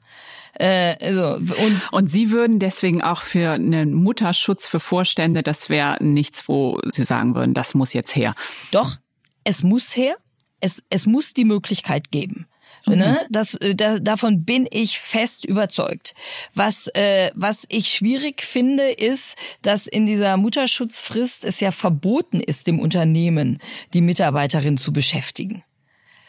Äh, 0.53 0.95
also, 1.01 1.35
und, 1.35 1.93
und 1.93 2.09
Sie 2.09 2.31
würden 2.31 2.59
deswegen 2.59 3.01
auch 3.01 3.21
für 3.21 3.51
einen 3.51 3.93
Mutterschutz 3.93 4.65
für 4.65 4.79
Vorstände, 4.79 5.43
das 5.43 5.69
wäre 5.69 6.03
nichts, 6.03 6.47
wo 6.47 6.79
Sie 6.85 7.03
sagen 7.03 7.35
würden, 7.35 7.53
das 7.53 7.75
muss 7.75 7.93
jetzt 7.93 8.15
her. 8.15 8.35
Doch, 8.71 8.97
es 9.43 9.63
muss 9.63 9.95
her. 9.95 10.15
Es, 10.59 10.83
es 10.89 11.05
muss 11.05 11.33
die 11.33 11.45
Möglichkeit 11.45 12.11
geben. 12.11 12.48
Mhm. 12.95 13.01
Ne? 13.01 13.27
Das, 13.29 13.55
äh, 13.55 13.75
da, 13.75 13.99
davon 13.99 14.43
bin 14.43 14.67
ich 14.71 14.99
fest 14.99 15.45
überzeugt. 15.45 16.13
Was, 16.53 16.87
äh, 16.95 17.31
was 17.35 17.65
ich 17.69 17.89
schwierig 17.89 18.41
finde, 18.41 18.89
ist, 18.89 19.35
dass 19.61 19.87
in 19.87 20.05
dieser 20.05 20.37
Mutterschutzfrist 20.37 21.43
es 21.43 21.59
ja 21.59 21.71
verboten 21.71 22.39
ist, 22.39 22.67
dem 22.67 22.79
Unternehmen 22.79 23.59
die 23.93 24.01
Mitarbeiterin 24.01 24.77
zu 24.77 24.93
beschäftigen. 24.93 25.63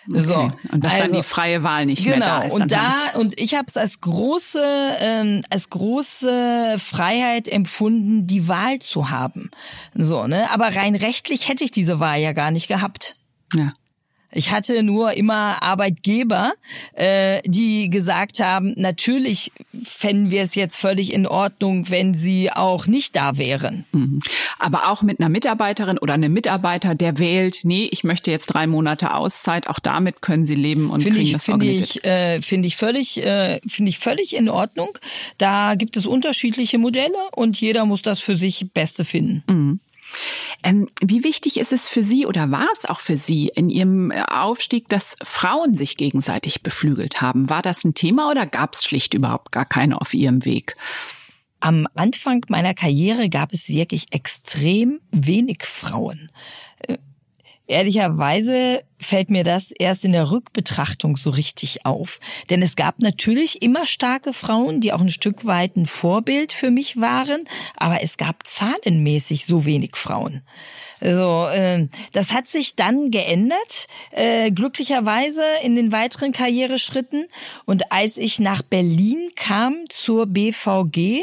Okay. 0.08 0.22
So, 0.22 0.52
und 0.72 0.82
dass 0.82 0.92
also, 0.92 1.04
dann 1.04 1.16
die 1.16 1.22
freie 1.22 1.62
Wahl 1.62 1.86
nicht 1.86 2.04
genau, 2.04 2.16
mehr 2.16 2.26
da 2.26 2.42
ist. 2.42 2.52
Genau. 2.52 2.62
Und 2.62 2.72
da 2.72 2.92
und 3.18 3.40
ich 3.40 3.54
habe 3.54 3.66
es 3.68 3.76
als 3.76 4.00
große 4.00 4.96
ähm, 4.98 5.42
als 5.50 5.68
große 5.70 6.76
Freiheit 6.78 7.48
empfunden, 7.48 8.26
die 8.26 8.48
Wahl 8.48 8.78
zu 8.78 9.10
haben. 9.10 9.50
So 9.94 10.26
ne, 10.26 10.50
aber 10.50 10.74
rein 10.74 10.94
rechtlich 10.94 11.48
hätte 11.48 11.64
ich 11.64 11.70
diese 11.70 12.00
Wahl 12.00 12.18
ja 12.18 12.32
gar 12.32 12.50
nicht 12.50 12.66
gehabt. 12.66 13.16
Ja. 13.54 13.74
Ich 14.32 14.50
hatte 14.50 14.82
nur 14.82 15.12
immer 15.14 15.62
Arbeitgeber, 15.62 16.52
äh, 16.92 17.40
die 17.44 17.90
gesagt 17.90 18.40
haben, 18.40 18.74
natürlich 18.76 19.52
fänden 19.82 20.30
wir 20.30 20.42
es 20.42 20.54
jetzt 20.54 20.76
völlig 20.78 21.12
in 21.12 21.26
Ordnung, 21.26 21.90
wenn 21.90 22.14
sie 22.14 22.50
auch 22.52 22.86
nicht 22.86 23.16
da 23.16 23.38
wären. 23.38 23.84
Mhm. 23.92 24.20
Aber 24.58 24.88
auch 24.90 25.02
mit 25.02 25.20
einer 25.20 25.28
Mitarbeiterin 25.28 25.98
oder 25.98 26.14
einem 26.14 26.32
Mitarbeiter, 26.32 26.94
der 26.94 27.18
wählt, 27.18 27.60
nee, 27.64 27.88
ich 27.90 28.04
möchte 28.04 28.30
jetzt 28.30 28.48
drei 28.48 28.66
Monate 28.66 29.14
Auszeit, 29.14 29.66
auch 29.66 29.78
damit 29.78 30.22
können 30.22 30.44
sie 30.44 30.54
leben 30.54 30.90
und 30.90 31.02
find 31.02 31.16
kriegen 31.16 31.26
ich, 31.26 31.32
das 31.32 31.44
find 31.44 31.54
organisiert. 31.62 31.96
Ich, 31.96 32.04
äh, 32.04 32.42
Finde 32.42 32.68
ich 32.68 32.76
völlig, 32.76 33.24
äh, 33.24 33.60
finde 33.66 33.90
ich 33.90 33.98
völlig 33.98 34.36
in 34.36 34.48
Ordnung. 34.48 34.96
Da 35.38 35.74
gibt 35.74 35.96
es 35.96 36.06
unterschiedliche 36.06 36.78
Modelle 36.78 37.18
und 37.34 37.60
jeder 37.60 37.84
muss 37.86 38.02
das 38.02 38.20
für 38.20 38.36
sich 38.36 38.70
Beste 38.72 39.04
finden. 39.04 39.42
Mhm. 39.48 39.80
Ähm, 40.62 40.88
wie 41.00 41.24
wichtig 41.24 41.58
ist 41.58 41.72
es 41.72 41.88
für 41.88 42.02
Sie 42.02 42.26
oder 42.26 42.50
war 42.50 42.68
es 42.72 42.84
auch 42.84 43.00
für 43.00 43.16
Sie 43.16 43.48
in 43.48 43.70
Ihrem 43.70 44.10
äh, 44.10 44.22
Aufstieg, 44.22 44.88
dass 44.88 45.16
Frauen 45.22 45.74
sich 45.74 45.96
gegenseitig 45.96 46.62
beflügelt 46.62 47.20
haben? 47.20 47.48
War 47.48 47.62
das 47.62 47.84
ein 47.84 47.94
Thema 47.94 48.30
oder 48.30 48.46
gab 48.46 48.74
es 48.74 48.84
schlicht 48.84 49.14
überhaupt 49.14 49.52
gar 49.52 49.66
keine 49.66 50.00
auf 50.00 50.14
Ihrem 50.14 50.44
Weg? 50.44 50.76
Am 51.60 51.86
Anfang 51.94 52.44
meiner 52.48 52.74
Karriere 52.74 53.28
gab 53.28 53.52
es 53.52 53.68
wirklich 53.68 54.12
extrem 54.12 55.00
wenig 55.10 55.64
Frauen. 55.64 56.30
Äh, 56.80 56.98
ehrlicherweise 57.66 58.82
fällt 59.00 59.30
mir 59.30 59.44
das 59.44 59.70
erst 59.70 60.04
in 60.04 60.12
der 60.12 60.30
Rückbetrachtung 60.30 61.16
so 61.16 61.30
richtig 61.30 61.86
auf. 61.86 62.20
Denn 62.50 62.62
es 62.62 62.76
gab 62.76 63.00
natürlich 63.00 63.62
immer 63.62 63.86
starke 63.86 64.32
Frauen, 64.32 64.80
die 64.80 64.92
auch 64.92 65.00
ein 65.00 65.10
Stück 65.10 65.46
weit 65.46 65.76
ein 65.76 65.86
Vorbild 65.86 66.52
für 66.52 66.70
mich 66.70 67.00
waren, 67.00 67.44
aber 67.76 68.02
es 68.02 68.16
gab 68.16 68.46
zahlenmäßig 68.46 69.46
so 69.46 69.64
wenig 69.64 69.96
Frauen. 69.96 70.42
Also 71.00 71.46
äh, 71.48 71.88
das 72.12 72.32
hat 72.32 72.46
sich 72.46 72.76
dann 72.76 73.10
geändert, 73.10 73.86
äh, 74.10 74.50
glücklicherweise 74.50 75.42
in 75.62 75.74
den 75.74 75.92
weiteren 75.92 76.32
Karriereschritten. 76.32 77.26
Und 77.64 77.90
als 77.90 78.18
ich 78.18 78.38
nach 78.38 78.62
Berlin 78.62 79.30
kam 79.34 79.74
zur 79.88 80.26
BVG, 80.26 81.22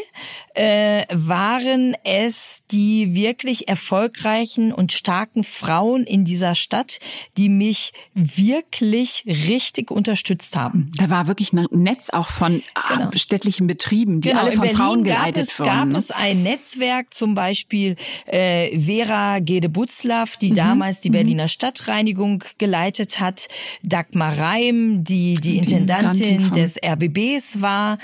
äh, 0.55 1.05
waren 1.11 1.95
es 2.03 2.63
die 2.71 3.13
wirklich 3.13 3.67
erfolgreichen 3.67 4.73
und 4.73 4.91
starken 4.91 5.43
Frauen 5.43 6.03
in 6.03 6.25
dieser 6.25 6.55
Stadt, 6.55 6.99
die 7.37 7.49
mich 7.67 7.91
wirklich 8.13 9.23
richtig 9.25 9.91
unterstützt 9.91 10.55
haben. 10.55 10.91
Da 10.97 11.09
war 11.09 11.27
wirklich 11.27 11.51
ein 11.53 11.67
Netz 11.71 12.09
auch 12.09 12.29
von 12.29 12.63
ah, 12.73 12.95
genau. 12.95 13.09
städtlichen 13.15 13.67
Betrieben, 13.67 14.21
die 14.21 14.29
genau. 14.29 14.41
alle 14.41 14.51
von 14.53 14.61
Berlin 14.61 14.77
Frauen 14.77 15.03
geleitet 15.03 15.49
es, 15.49 15.59
wurden. 15.59 15.69
Gab 15.69 15.87
ne? 15.89 15.97
es 15.97 16.11
ein 16.11 16.43
Netzwerk, 16.43 17.13
zum 17.13 17.35
Beispiel 17.35 17.95
äh, 18.25 18.79
Vera 18.79 19.39
Gede 19.39 19.69
Butzlaff, 19.69 20.37
die 20.37 20.51
mhm. 20.51 20.55
damals 20.55 21.01
die 21.01 21.09
mhm. 21.09 21.13
Berliner 21.13 21.47
Stadtreinigung 21.47 22.43
geleitet 22.57 23.19
hat, 23.19 23.49
Dagmar 23.83 24.37
Reim, 24.37 25.03
die 25.03 25.35
die, 25.35 25.41
die 25.41 25.57
Intendantin 25.57 26.51
des 26.53 26.77
RBBs 26.81 27.61
war 27.61 27.97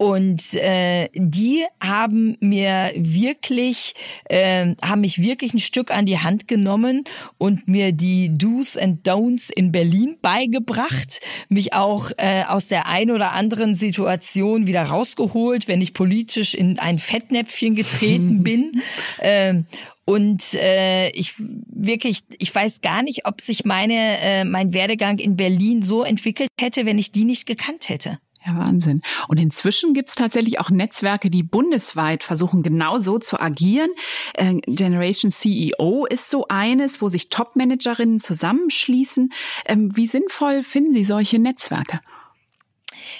und 0.00 0.54
äh, 0.54 1.10
die 1.12 1.62
haben 1.78 2.34
mir 2.40 2.90
wirklich, 2.96 3.94
äh, 4.30 4.74
haben 4.80 5.02
mich 5.02 5.20
wirklich 5.20 5.52
ein 5.52 5.58
Stück 5.58 5.90
an 5.90 6.06
die 6.06 6.18
Hand 6.18 6.48
genommen 6.48 7.04
und 7.36 7.68
mir 7.68 7.92
die 7.92 8.30
Do's 8.34 8.78
and 8.78 9.06
Don'ts 9.06 9.52
in 9.54 9.72
Berlin 9.72 10.16
beigebracht, 10.22 11.20
mich 11.50 11.74
auch 11.74 12.12
äh, 12.16 12.44
aus 12.44 12.68
der 12.68 12.86
ein 12.86 13.10
oder 13.10 13.32
anderen 13.32 13.74
Situation 13.74 14.66
wieder 14.66 14.84
rausgeholt, 14.84 15.68
wenn 15.68 15.82
ich 15.82 15.92
politisch 15.92 16.54
in 16.54 16.78
ein 16.78 16.98
Fettnäpfchen 16.98 17.74
getreten 17.74 18.42
bin. 18.42 18.80
Ähm, 19.20 19.66
und 20.06 20.54
äh, 20.54 21.10
ich 21.10 21.34
wirklich, 21.36 22.20
ich 22.38 22.54
weiß 22.54 22.80
gar 22.80 23.02
nicht, 23.02 23.26
ob 23.26 23.42
sich 23.42 23.66
meine 23.66 24.18
äh, 24.22 24.44
mein 24.44 24.72
Werdegang 24.72 25.18
in 25.18 25.36
Berlin 25.36 25.82
so 25.82 26.04
entwickelt 26.04 26.48
hätte, 26.58 26.86
wenn 26.86 26.98
ich 26.98 27.12
die 27.12 27.24
nicht 27.24 27.44
gekannt 27.44 27.90
hätte. 27.90 28.18
Ja, 28.44 28.56
Wahnsinn. 28.56 29.02
Und 29.28 29.38
inzwischen 29.38 29.92
gibt 29.92 30.08
es 30.08 30.14
tatsächlich 30.14 30.60
auch 30.60 30.70
Netzwerke, 30.70 31.28
die 31.28 31.42
bundesweit 31.42 32.24
versuchen, 32.24 32.62
genau 32.62 32.98
so 32.98 33.18
zu 33.18 33.38
agieren. 33.38 33.90
Äh, 34.34 34.54
Generation 34.66 35.30
CEO 35.30 36.06
ist 36.06 36.30
so 36.30 36.46
eines, 36.48 37.02
wo 37.02 37.08
sich 37.08 37.28
Top-Managerinnen 37.28 38.18
zusammenschließen. 38.18 39.30
Ähm, 39.66 39.94
wie 39.94 40.06
sinnvoll 40.06 40.62
finden 40.62 40.94
Sie 40.94 41.04
solche 41.04 41.38
Netzwerke? 41.38 42.00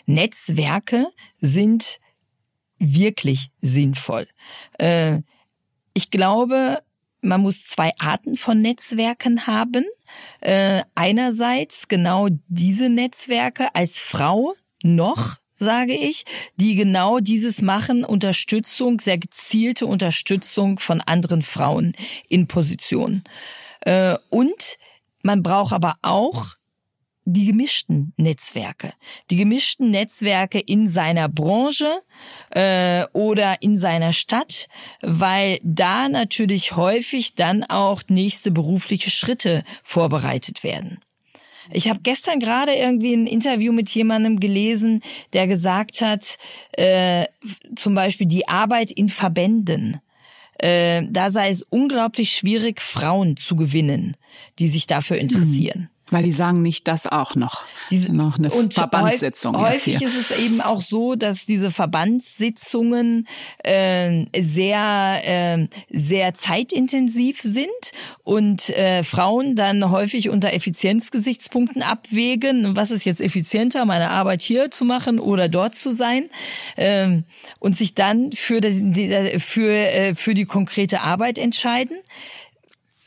Netzwerke 0.06 1.06
sind 1.38 2.00
wirklich 2.78 3.50
sinnvoll. 3.60 4.26
Äh, 4.78 5.20
ich 5.92 6.10
glaube, 6.10 6.78
man 7.20 7.42
muss 7.42 7.66
zwei 7.66 7.92
Arten 7.98 8.36
von 8.36 8.62
Netzwerken 8.62 9.46
haben. 9.46 9.84
Äh, 10.40 10.82
einerseits 10.94 11.88
genau 11.88 12.28
diese 12.48 12.88
Netzwerke 12.88 13.74
als 13.74 13.98
Frau 13.98 14.54
noch 14.82 15.36
sage 15.60 15.94
ich, 15.94 16.24
die 16.56 16.74
genau 16.74 17.20
dieses 17.20 17.60
machen, 17.60 18.04
Unterstützung, 18.04 18.98
sehr 18.98 19.18
gezielte 19.18 19.86
Unterstützung 19.86 20.78
von 20.78 21.00
anderen 21.02 21.42
Frauen 21.42 21.92
in 22.28 22.48
Position. 22.48 23.22
Äh, 23.82 24.16
und 24.30 24.78
man 25.22 25.42
braucht 25.42 25.74
aber 25.74 25.96
auch 26.02 26.56
die 27.26 27.44
gemischten 27.44 28.14
Netzwerke. 28.16 28.94
Die 29.30 29.36
gemischten 29.36 29.90
Netzwerke 29.90 30.58
in 30.58 30.88
seiner 30.88 31.28
Branche 31.28 32.00
äh, 32.50 33.04
oder 33.12 33.62
in 33.62 33.76
seiner 33.76 34.14
Stadt, 34.14 34.66
weil 35.02 35.58
da 35.62 36.08
natürlich 36.08 36.74
häufig 36.74 37.34
dann 37.34 37.64
auch 37.64 38.02
nächste 38.08 38.50
berufliche 38.50 39.10
Schritte 39.10 39.62
vorbereitet 39.84 40.64
werden. 40.64 40.98
Ich 41.72 41.88
habe 41.88 42.00
gestern 42.02 42.40
gerade 42.40 42.74
irgendwie 42.74 43.14
ein 43.14 43.26
Interview 43.26 43.72
mit 43.72 43.90
jemandem 43.90 44.40
gelesen, 44.40 45.02
der 45.32 45.46
gesagt 45.46 46.00
hat, 46.00 46.38
äh, 46.72 47.26
zum 47.76 47.94
Beispiel 47.94 48.26
die 48.26 48.48
Arbeit 48.48 48.90
in 48.90 49.08
Verbänden. 49.08 50.00
Äh, 50.58 51.06
da 51.10 51.30
sei 51.30 51.48
es 51.48 51.62
unglaublich 51.62 52.32
schwierig, 52.32 52.80
Frauen 52.82 53.36
zu 53.36 53.56
gewinnen, 53.56 54.16
die 54.58 54.68
sich 54.68 54.86
dafür 54.86 55.16
interessieren. 55.16 55.82
Mhm. 55.82 55.99
Weil 56.10 56.24
die 56.24 56.32
sagen 56.32 56.62
nicht 56.62 56.88
das 56.88 57.06
auch 57.06 57.34
noch. 57.34 57.64
Diese, 57.88 58.14
noch 58.14 58.38
eine 58.38 58.50
und 58.50 58.74
Verbandssitzung. 58.74 59.56
Häufig 59.56 60.02
ist 60.02 60.16
es 60.16 60.36
eben 60.36 60.60
auch 60.60 60.82
so, 60.82 61.14
dass 61.14 61.46
diese 61.46 61.70
Verbandssitzungen 61.70 63.28
äh, 63.64 64.26
sehr, 64.38 65.20
äh, 65.24 65.68
sehr 65.90 66.34
zeitintensiv 66.34 67.40
sind 67.40 67.68
und 68.24 68.70
äh, 68.70 69.02
Frauen 69.04 69.56
dann 69.56 69.90
häufig 69.90 70.28
unter 70.30 70.52
Effizienzgesichtspunkten 70.52 71.82
abwägen, 71.82 72.76
was 72.76 72.90
ist 72.90 73.04
jetzt 73.04 73.20
effizienter, 73.20 73.84
meine 73.84 74.10
Arbeit 74.10 74.40
hier 74.40 74.70
zu 74.70 74.84
machen 74.84 75.18
oder 75.18 75.48
dort 75.48 75.74
zu 75.74 75.92
sein 75.92 76.28
äh, 76.76 77.22
und 77.58 77.76
sich 77.76 77.94
dann 77.94 78.32
für, 78.32 78.60
das, 78.60 78.74
für, 79.38 79.72
äh, 79.72 80.14
für 80.14 80.34
die 80.34 80.44
konkrete 80.44 81.00
Arbeit 81.00 81.38
entscheiden. 81.38 81.96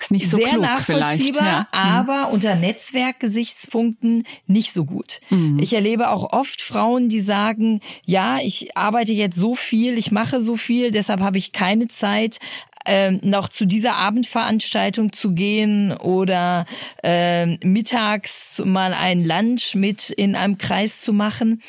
Ist 0.03 0.11
nicht 0.11 0.29
so 0.29 0.35
sehr 0.35 0.49
klug 0.49 0.61
nachvollziehbar, 0.61 1.45
ja. 1.45 1.67
aber 1.71 2.27
mhm. 2.27 2.33
unter 2.33 2.55
Netzwerkgesichtspunkten 2.55 4.23
nicht 4.47 4.73
so 4.73 4.83
gut. 4.83 5.21
Mhm. 5.29 5.59
Ich 5.59 5.73
erlebe 5.73 6.09
auch 6.09 6.33
oft 6.33 6.61
Frauen, 6.61 7.07
die 7.07 7.21
sagen, 7.21 7.79
ja, 8.03 8.39
ich 8.39 8.75
arbeite 8.75 9.13
jetzt 9.13 9.37
so 9.37 9.55
viel, 9.55 9.97
ich 9.97 10.11
mache 10.11 10.41
so 10.41 10.57
viel, 10.57 10.91
deshalb 10.91 11.21
habe 11.21 11.37
ich 11.37 11.53
keine 11.53 11.87
Zeit, 11.87 12.39
ähm, 12.85 13.21
noch 13.23 13.47
zu 13.47 13.65
dieser 13.65 13.95
Abendveranstaltung 13.95 15.13
zu 15.13 15.31
gehen 15.31 15.93
oder 15.93 16.65
ähm, 17.01 17.57
mittags 17.63 18.61
mal 18.65 18.93
ein 18.93 19.23
Lunch 19.23 19.75
mit 19.75 20.09
in 20.09 20.35
einem 20.35 20.57
Kreis 20.57 20.99
zu 20.99 21.13
machen. 21.13 21.61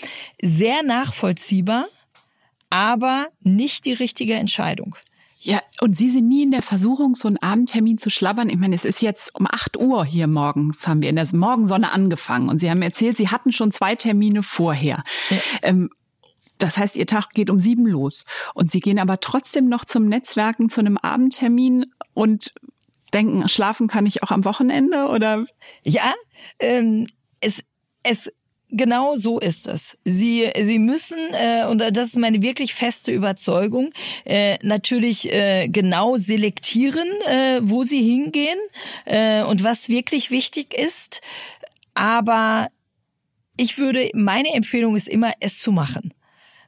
Sehr 0.42 0.82
nachvollziehbar, 0.82 1.86
aber 2.68 3.28
nicht 3.42 3.84
die 3.84 3.92
richtige 3.92 4.34
Entscheidung. 4.34 4.96
Ja, 5.44 5.62
und 5.80 5.96
Sie 5.96 6.10
sind 6.10 6.26
nie 6.26 6.42
in 6.42 6.50
der 6.50 6.62
Versuchung, 6.62 7.14
so 7.14 7.28
einen 7.28 7.36
Abendtermin 7.36 7.98
zu 7.98 8.08
schlabbern. 8.08 8.48
Ich 8.48 8.56
meine, 8.56 8.74
es 8.74 8.84
ist 8.84 9.02
jetzt 9.02 9.34
um 9.38 9.46
acht 9.46 9.76
Uhr 9.76 10.04
hier 10.04 10.26
morgens, 10.26 10.88
haben 10.88 11.02
wir 11.02 11.10
in 11.10 11.16
der 11.16 11.28
Morgensonne 11.34 11.92
angefangen. 11.92 12.48
Und 12.48 12.58
Sie 12.58 12.70
haben 12.70 12.80
erzählt, 12.80 13.18
Sie 13.18 13.28
hatten 13.28 13.52
schon 13.52 13.70
zwei 13.70 13.94
Termine 13.94 14.42
vorher. 14.42 15.04
Ja. 15.30 15.36
Ähm, 15.62 15.90
Das 16.58 16.78
heißt, 16.78 16.96
Ihr 16.96 17.06
Tag 17.06 17.30
geht 17.34 17.50
um 17.50 17.58
sieben 17.58 17.84
los 17.86 18.24
und 18.54 18.70
Sie 18.70 18.80
gehen 18.80 18.98
aber 18.98 19.20
trotzdem 19.20 19.68
noch 19.68 19.84
zum 19.84 20.08
Netzwerken 20.08 20.70
zu 20.70 20.80
einem 20.80 20.96
Abendtermin 20.96 21.86
und 22.14 22.52
denken, 23.12 23.48
schlafen 23.48 23.86
kann 23.88 24.06
ich 24.06 24.22
auch 24.22 24.30
am 24.30 24.44
Wochenende 24.44 25.08
oder? 25.08 25.46
Ja, 25.82 26.14
ähm, 26.60 27.08
es, 27.40 27.64
es 28.02 28.32
Genau 28.76 29.14
so 29.14 29.38
ist 29.38 29.68
es. 29.68 29.96
Sie, 30.04 30.50
sie 30.60 30.80
müssen, 30.80 31.18
äh, 31.32 31.64
und 31.70 31.78
das 31.78 32.08
ist 32.08 32.16
meine 32.16 32.42
wirklich 32.42 32.74
feste 32.74 33.12
Überzeugung, 33.12 33.92
äh, 34.24 34.58
natürlich 34.62 35.32
äh, 35.32 35.68
genau 35.68 36.16
selektieren, 36.16 37.06
äh, 37.28 37.60
wo 37.62 37.84
sie 37.84 38.02
hingehen 38.02 38.58
äh, 39.04 39.44
und 39.44 39.62
was 39.62 39.88
wirklich 39.88 40.32
wichtig 40.32 40.74
ist. 40.74 41.20
Aber 41.94 42.66
ich 43.56 43.78
würde, 43.78 44.10
meine 44.12 44.52
Empfehlung 44.52 44.96
ist 44.96 45.08
immer, 45.08 45.32
es 45.38 45.60
zu 45.60 45.70
machen. 45.70 46.12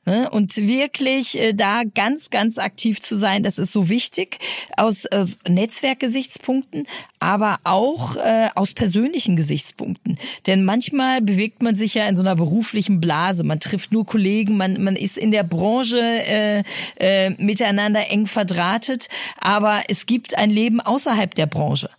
Ne? 0.07 0.31
Und 0.31 0.57
wirklich 0.57 1.37
äh, 1.37 1.53
da 1.53 1.83
ganz, 1.83 2.31
ganz 2.31 2.59
aktiv 2.59 3.01
zu 3.01 3.17
sein, 3.17 3.43
das 3.43 3.59
ist 3.59 3.73
so 3.73 3.89
wichtig 3.89 4.39
aus, 4.77 5.05
aus 5.07 5.39
Netzwerkgesichtspunkten, 5.49 6.87
aber 7.19 7.59
auch 7.65 8.15
äh, 8.15 8.49
aus 8.55 8.73
persönlichen 8.73 9.35
Gesichtspunkten. 9.35 10.17
Denn 10.47 10.65
manchmal 10.65 11.23
bewegt 11.23 11.61
man 11.61 11.75
sich 11.75 11.95
ja 11.95 12.07
in 12.07 12.15
so 12.15 12.23
einer 12.23 12.37
beruflichen 12.37 13.01
Blase. 13.01 13.43
Man 13.43 13.59
trifft 13.59 13.91
nur 13.91 14.07
Kollegen, 14.07 14.57
man, 14.57 14.81
man 14.81 14.95
ist 14.95 15.19
in 15.19 15.33
der 15.33 15.43
Branche 15.43 15.99
äh, 15.99 16.63
äh, 17.01 17.31
miteinander 17.31 18.09
eng 18.09 18.29
verdrahtet, 18.29 19.09
aber 19.41 19.83
es 19.89 20.07
gibt 20.07 20.39
ein 20.39 20.51
Leben 20.51 20.81
außerhalb 20.81 21.35
der 21.35 21.47
Branche. 21.47 21.91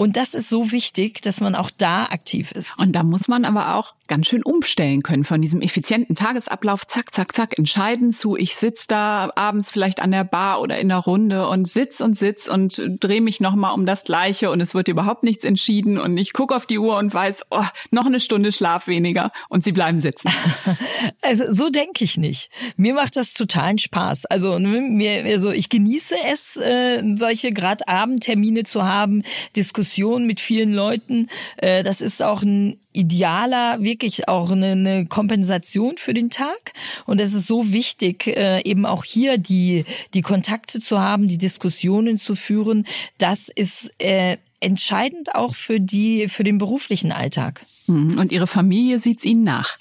Und 0.00 0.16
das 0.16 0.34
ist 0.34 0.48
so 0.48 0.72
wichtig, 0.72 1.20
dass 1.20 1.40
man 1.40 1.54
auch 1.54 1.70
da 1.76 2.04
aktiv 2.04 2.52
ist. 2.52 2.80
Und 2.80 2.92
da 2.92 3.02
muss 3.02 3.28
man 3.28 3.44
aber 3.44 3.74
auch 3.74 3.94
ganz 4.10 4.26
schön 4.26 4.42
umstellen 4.42 5.02
können 5.02 5.24
von 5.24 5.40
diesem 5.40 5.60
effizienten 5.60 6.16
Tagesablauf, 6.16 6.84
zack, 6.84 7.14
zack, 7.14 7.32
zack, 7.32 7.56
entscheiden 7.56 8.10
zu, 8.10 8.36
ich 8.36 8.56
sitz 8.56 8.88
da 8.88 9.30
abends 9.36 9.70
vielleicht 9.70 10.00
an 10.02 10.10
der 10.10 10.24
Bar 10.24 10.60
oder 10.60 10.78
in 10.78 10.88
der 10.88 10.98
Runde 10.98 11.46
und 11.46 11.68
sitz 11.68 12.00
und 12.00 12.16
sitz 12.16 12.48
und 12.48 12.82
drehe 12.98 13.20
mich 13.20 13.38
nochmal 13.38 13.72
um 13.72 13.86
das 13.86 14.02
Gleiche 14.02 14.50
und 14.50 14.60
es 14.60 14.74
wird 14.74 14.88
überhaupt 14.88 15.22
nichts 15.22 15.44
entschieden 15.44 15.96
und 15.96 16.18
ich 16.18 16.32
gucke 16.32 16.56
auf 16.56 16.66
die 16.66 16.80
Uhr 16.80 16.96
und 16.96 17.14
weiß, 17.14 17.46
oh, 17.50 17.64
noch 17.92 18.04
eine 18.04 18.18
Stunde 18.18 18.50
Schlaf 18.50 18.88
weniger 18.88 19.30
und 19.48 19.62
sie 19.62 19.72
bleiben 19.72 20.00
sitzen. 20.00 20.30
Also 21.22 21.44
so 21.52 21.68
denke 21.68 22.04
ich 22.04 22.16
nicht. 22.16 22.50
Mir 22.76 22.94
macht 22.94 23.16
das 23.16 23.34
totalen 23.34 23.78
Spaß. 23.78 24.26
Also 24.26 24.58
mir, 24.58 25.24
also 25.24 25.50
ich 25.50 25.68
genieße 25.68 26.14
es, 26.30 26.56
äh, 26.56 27.02
solche 27.16 27.52
gerade 27.52 27.86
Abendtermine 27.88 28.64
zu 28.64 28.84
haben, 28.84 29.22
Diskussionen 29.54 30.26
mit 30.26 30.40
vielen 30.40 30.72
Leuten. 30.72 31.28
Äh, 31.58 31.82
das 31.82 32.00
ist 32.00 32.22
auch 32.22 32.42
ein 32.42 32.78
idealer, 32.92 33.82
wirklich 33.82 33.99
auch 34.28 34.50
eine, 34.50 34.72
eine 34.72 35.06
Kompensation 35.06 35.96
für 35.96 36.14
den 36.14 36.30
Tag. 36.30 36.72
Und 37.06 37.20
es 37.20 37.34
ist 37.34 37.46
so 37.46 37.72
wichtig, 37.72 38.26
äh, 38.26 38.60
eben 38.62 38.86
auch 38.86 39.04
hier 39.04 39.38
die, 39.38 39.84
die 40.14 40.22
Kontakte 40.22 40.80
zu 40.80 41.00
haben, 41.00 41.28
die 41.28 41.38
Diskussionen 41.38 42.18
zu 42.18 42.34
führen. 42.34 42.86
Das 43.18 43.48
ist 43.48 43.92
äh, 43.98 44.36
entscheidend 44.60 45.34
auch 45.34 45.54
für 45.54 45.80
die, 45.80 46.28
für 46.28 46.44
den 46.44 46.58
beruflichen 46.58 47.12
Alltag. 47.12 47.64
Mhm. 47.86 48.18
Und 48.18 48.32
Ihre 48.32 48.46
Familie 48.46 49.00
sieht's 49.00 49.24
Ihnen 49.24 49.42
nach? 49.42 49.78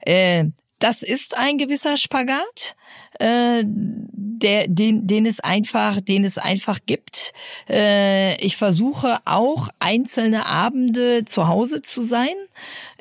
Äh, 0.00 0.46
das 0.78 1.02
ist 1.02 1.36
ein 1.36 1.58
gewisser 1.58 1.96
Spagat 1.96 2.76
äh, 3.18 3.62
der, 3.66 4.66
den, 4.68 5.06
den 5.06 5.26
es 5.26 5.40
einfach, 5.40 6.00
den 6.00 6.24
es 6.24 6.38
einfach 6.38 6.80
gibt. 6.86 7.32
Äh, 7.68 8.36
ich 8.44 8.56
versuche 8.56 9.18
auch 9.24 9.68
einzelne 9.78 10.46
Abende 10.46 11.24
zu 11.24 11.48
Hause 11.48 11.82
zu 11.82 12.02
sein. 12.02 12.34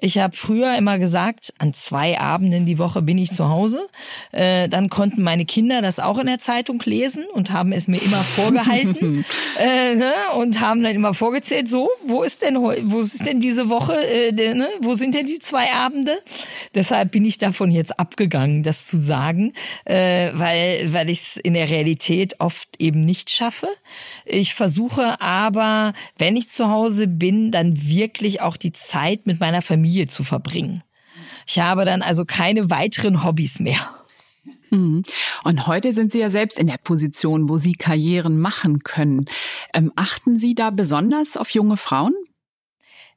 Ich 0.03 0.17
habe 0.17 0.35
früher 0.35 0.77
immer 0.77 0.99
gesagt, 0.99 1.53
an 1.59 1.71
zwei 1.71 2.19
Abenden 2.19 2.65
die 2.65 2.77
Woche 2.77 3.01
bin 3.01 3.17
ich 3.17 3.31
zu 3.31 3.47
Hause. 3.47 3.87
Äh, 4.33 4.67
dann 4.67 4.89
konnten 4.89 5.23
meine 5.23 5.45
Kinder 5.45 5.81
das 5.81 5.97
auch 5.99 6.19
in 6.19 6.25
der 6.25 6.39
Zeitung 6.39 6.83
lesen 6.83 7.23
und 7.33 7.51
haben 7.51 7.71
es 7.71 7.87
mir 7.87 8.01
immer 8.01 8.21
vorgehalten 8.21 9.23
äh, 9.57 9.95
ne? 9.95 10.11
und 10.35 10.59
haben 10.59 10.83
dann 10.83 10.93
immer 10.93 11.13
vorgezählt, 11.13 11.69
so, 11.69 11.89
wo 12.05 12.21
ist 12.21 12.41
denn 12.41 12.57
wo 12.57 12.99
ist 12.99 13.25
denn 13.25 13.39
diese 13.39 13.69
Woche, 13.69 13.95
äh, 13.95 14.33
de, 14.33 14.53
ne? 14.55 14.67
wo 14.81 14.93
sind 14.93 15.15
denn 15.15 15.25
die 15.25 15.39
zwei 15.39 15.71
Abende? 15.71 16.17
Deshalb 16.75 17.13
bin 17.13 17.23
ich 17.23 17.37
davon 17.37 17.71
jetzt 17.71 17.97
abgegangen, 17.97 18.61
das 18.63 18.85
zu 18.85 18.97
sagen. 18.97 19.53
Äh, 19.85 20.31
weil, 20.33 20.91
weil 20.91 21.09
ich 21.09 21.21
es 21.21 21.37
in 21.37 21.53
der 21.53 21.69
Realität 21.69 22.41
oft 22.41 22.67
eben 22.77 22.99
nicht 22.99 23.29
schaffe. 23.29 23.69
Ich 24.25 24.53
versuche 24.53 25.21
aber, 25.21 25.93
wenn 26.17 26.35
ich 26.35 26.49
zu 26.49 26.69
Hause 26.69 27.07
bin, 27.07 27.51
dann 27.51 27.87
wirklich 27.87 28.41
auch 28.41 28.57
die 28.57 28.73
Zeit 28.73 29.27
mit 29.27 29.39
meiner 29.39 29.61
Familie 29.61 29.92
zu 30.07 30.23
verbringen. 30.23 30.83
Ich 31.47 31.59
habe 31.59 31.85
dann 31.85 32.01
also 32.01 32.25
keine 32.25 32.69
weiteren 32.69 33.23
Hobbys 33.23 33.59
mehr. 33.59 33.79
Mhm. 34.71 35.03
Und 35.43 35.67
heute 35.67 35.93
sind 35.93 36.11
Sie 36.11 36.19
ja 36.19 36.29
selbst 36.29 36.57
in 36.57 36.67
der 36.67 36.77
Position, 36.77 37.47
wo 37.47 37.57
Sie 37.57 37.73
Karrieren 37.73 38.39
machen 38.39 38.79
können. 38.83 39.25
Ähm, 39.73 39.91
achten 39.95 40.37
Sie 40.37 40.55
da 40.55 40.71
besonders 40.71 41.37
auf 41.37 41.49
junge 41.51 41.77
Frauen? 41.77 42.13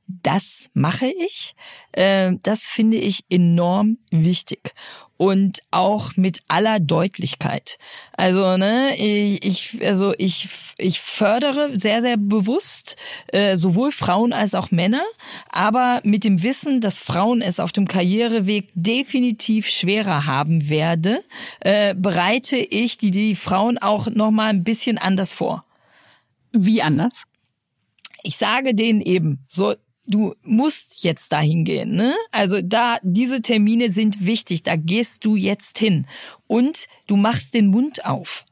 Das 0.09 0.69
mache 0.73 1.09
ich. 1.09 1.55
Äh, 1.93 2.33
das 2.43 2.69
finde 2.69 2.97
ich 2.97 3.25
enorm 3.29 3.99
wichtig 4.11 4.73
und 5.17 5.61
auch 5.71 6.17
mit 6.17 6.43
aller 6.49 6.79
Deutlichkeit. 6.79 7.79
Also 8.13 8.57
ne, 8.57 8.95
ich, 8.97 9.79
also 9.83 10.15
ich, 10.19 10.49
ich 10.79 11.01
fördere 11.01 11.79
sehr 11.79 12.03
sehr 12.03 12.17
bewusst 12.17 12.97
äh, 13.29 13.57
sowohl 13.57 13.93
Frauen 13.93 14.33
als 14.33 14.55
auch 14.55 14.71
Männer, 14.71 15.03
aber 15.51 16.01
mit 16.05 16.25
dem 16.25 16.43
Wissen, 16.43 16.81
dass 16.81 17.01
Frauen 17.01 17.41
es 17.41 17.61
auf 17.61 17.73
dem 17.73 17.89
Karriereweg 17.89 18.69
definitiv 18.75 19.67
schwerer 19.69 20.27
haben 20.27 20.69
werde, 20.69 21.25
äh, 21.61 21.95
bereite 21.95 22.59
ich 22.59 22.99
die 22.99 23.11
die 23.11 23.35
Frauen 23.35 23.79
auch 23.79 24.09
noch 24.09 24.31
mal 24.31 24.51
ein 24.51 24.65
bisschen 24.65 24.99
anders 24.99 25.33
vor. 25.33 25.65
Wie 26.53 26.83
anders? 26.83 27.25
Ich 28.23 28.37
sage 28.37 28.75
denen 28.75 29.01
eben, 29.01 29.45
so 29.49 29.75
du 30.07 30.35
musst 30.43 31.03
jetzt 31.03 31.33
dahin 31.33 31.65
gehen. 31.65 31.95
Ne? 31.95 32.15
Also 32.33 32.61
da, 32.63 32.99
diese 33.03 33.43
Termine 33.43 33.91
sind 33.91 34.25
wichtig, 34.25 34.63
da 34.63 34.77
gehst 34.77 35.25
du 35.25 35.37
jetzt 35.37 35.79
hin. 35.79 36.07
Und 36.47 36.87
du 37.07 37.17
machst 37.17 37.55
den 37.55 37.69
Mund 37.69 38.05
auf. 38.05 38.45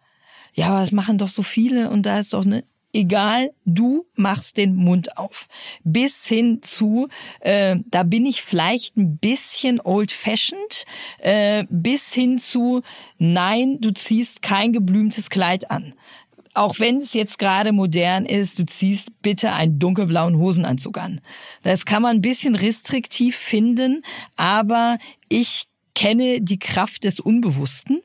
Ja, 0.54 0.68
aber 0.68 0.80
das 0.80 0.92
machen 0.92 1.18
doch 1.18 1.28
so 1.28 1.42
viele 1.42 1.90
und 1.90 2.04
da 2.04 2.18
ist 2.18 2.32
doch 2.32 2.44
ne. 2.44 2.64
Egal, 2.96 3.50
du 3.64 4.06
machst 4.14 4.56
den 4.56 4.76
Mund 4.76 5.18
auf. 5.18 5.48
Bis 5.82 6.28
hin 6.28 6.62
zu, 6.62 7.08
äh, 7.40 7.74
da 7.88 8.04
bin 8.04 8.24
ich 8.24 8.42
vielleicht 8.42 8.96
ein 8.96 9.18
bisschen 9.18 9.80
old-fashioned, 9.80 10.84
äh, 11.18 11.64
bis 11.70 12.14
hin 12.14 12.38
zu, 12.38 12.82
nein, 13.18 13.78
du 13.80 13.92
ziehst 13.92 14.42
kein 14.42 14.72
geblümtes 14.72 15.28
Kleid 15.28 15.72
an 15.72 15.94
auch 16.54 16.78
wenn 16.78 16.96
es 16.96 17.12
jetzt 17.12 17.38
gerade 17.38 17.72
modern 17.72 18.24
ist, 18.24 18.58
du 18.58 18.64
ziehst 18.64 19.10
bitte 19.20 19.52
einen 19.52 19.78
dunkelblauen 19.78 20.38
Hosenanzug 20.38 20.98
an. 20.98 21.20
Das 21.62 21.84
kann 21.84 22.02
man 22.02 22.16
ein 22.16 22.22
bisschen 22.22 22.54
restriktiv 22.54 23.36
finden, 23.36 24.02
aber 24.36 24.98
ich 25.28 25.66
kenne 25.94 26.40
die 26.40 26.58
Kraft 26.58 27.04
des 27.04 27.20
Unbewussten. 27.20 28.00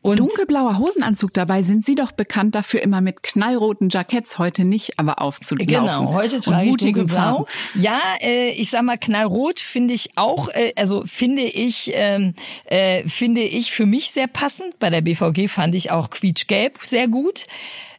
Und 0.00 0.20
Dunkelblauer 0.20 0.78
Hosenanzug 0.78 1.34
dabei 1.34 1.64
sind 1.64 1.84
Sie 1.84 1.96
doch 1.96 2.12
bekannt 2.12 2.54
dafür, 2.54 2.82
immer 2.82 3.00
mit 3.00 3.22
knallroten 3.22 3.88
Jacketts, 3.90 4.38
heute 4.38 4.64
nicht, 4.64 4.98
aber 4.98 5.20
aufzulaufen. 5.20 5.66
Genau, 5.66 6.12
heute 6.12 6.40
trage 6.40 6.70
ich 6.70 6.76
dunkelblau. 6.76 7.46
Ja, 7.74 8.00
äh, 8.20 8.50
ich 8.50 8.70
sag 8.70 8.82
mal, 8.82 8.96
knallrot 8.96 9.58
finde 9.58 9.94
ich 9.94 10.16
auch, 10.16 10.48
äh, 10.50 10.72
also 10.76 11.02
finde 11.04 11.42
ich, 11.42 11.90
ähm, 11.94 12.34
äh, 12.66 13.06
finde 13.08 13.42
ich 13.42 13.72
für 13.72 13.86
mich 13.86 14.12
sehr 14.12 14.28
passend. 14.28 14.78
Bei 14.78 14.88
der 14.88 15.00
BVG 15.00 15.48
fand 15.48 15.74
ich 15.74 15.90
auch 15.90 16.10
quietschgelb 16.10 16.78
sehr 16.80 17.08
gut. 17.08 17.46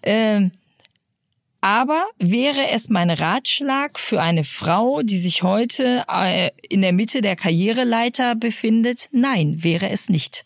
Ähm, 0.01 0.51
aber 1.61 2.05
wäre 2.17 2.69
es 2.71 2.87
mein 2.87 3.09
Ratschlag 3.09 3.99
für 3.99 4.21
eine 4.21 4.45
Frau, 4.45 5.01
die 5.01 5.17
sich 5.17 5.43
heute 5.43 6.05
äh, 6.09 6.51
in 6.69 6.81
der 6.81 6.93
Mitte 6.93 7.21
der 7.21 7.35
Karriereleiter 7.35 8.35
befindet? 8.35 9.09
Nein, 9.11 9.61
wäre 9.61 9.89
es 9.89 10.07
nicht. 10.07 10.45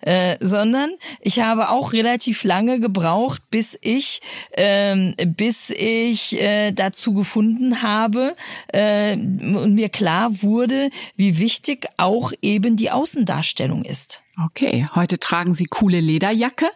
Äh, 0.00 0.36
sondern 0.40 0.90
ich 1.20 1.40
habe 1.40 1.68
auch 1.68 1.92
relativ 1.92 2.44
lange 2.44 2.80
gebraucht, 2.80 3.42
bis 3.50 3.78
ich 3.80 4.22
ähm, 4.52 5.14
bis 5.18 5.70
ich 5.70 6.40
äh, 6.40 6.72
dazu 6.72 7.12
gefunden 7.12 7.82
habe 7.82 8.34
äh, 8.68 9.14
und 9.14 9.74
mir 9.74 9.88
klar 9.90 10.42
wurde, 10.42 10.90
wie 11.16 11.38
wichtig 11.38 11.86
auch 11.96 12.32
eben 12.40 12.76
die 12.76 12.90
Außendarstellung 12.90 13.84
ist. 13.84 14.22
Okay, 14.46 14.88
heute 14.94 15.18
tragen 15.18 15.54
Sie 15.54 15.66
coole 15.66 16.00
Lederjacke 16.00 16.70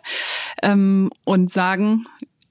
ähm, 0.62 1.10
und 1.24 1.50
sagen, 1.50 2.06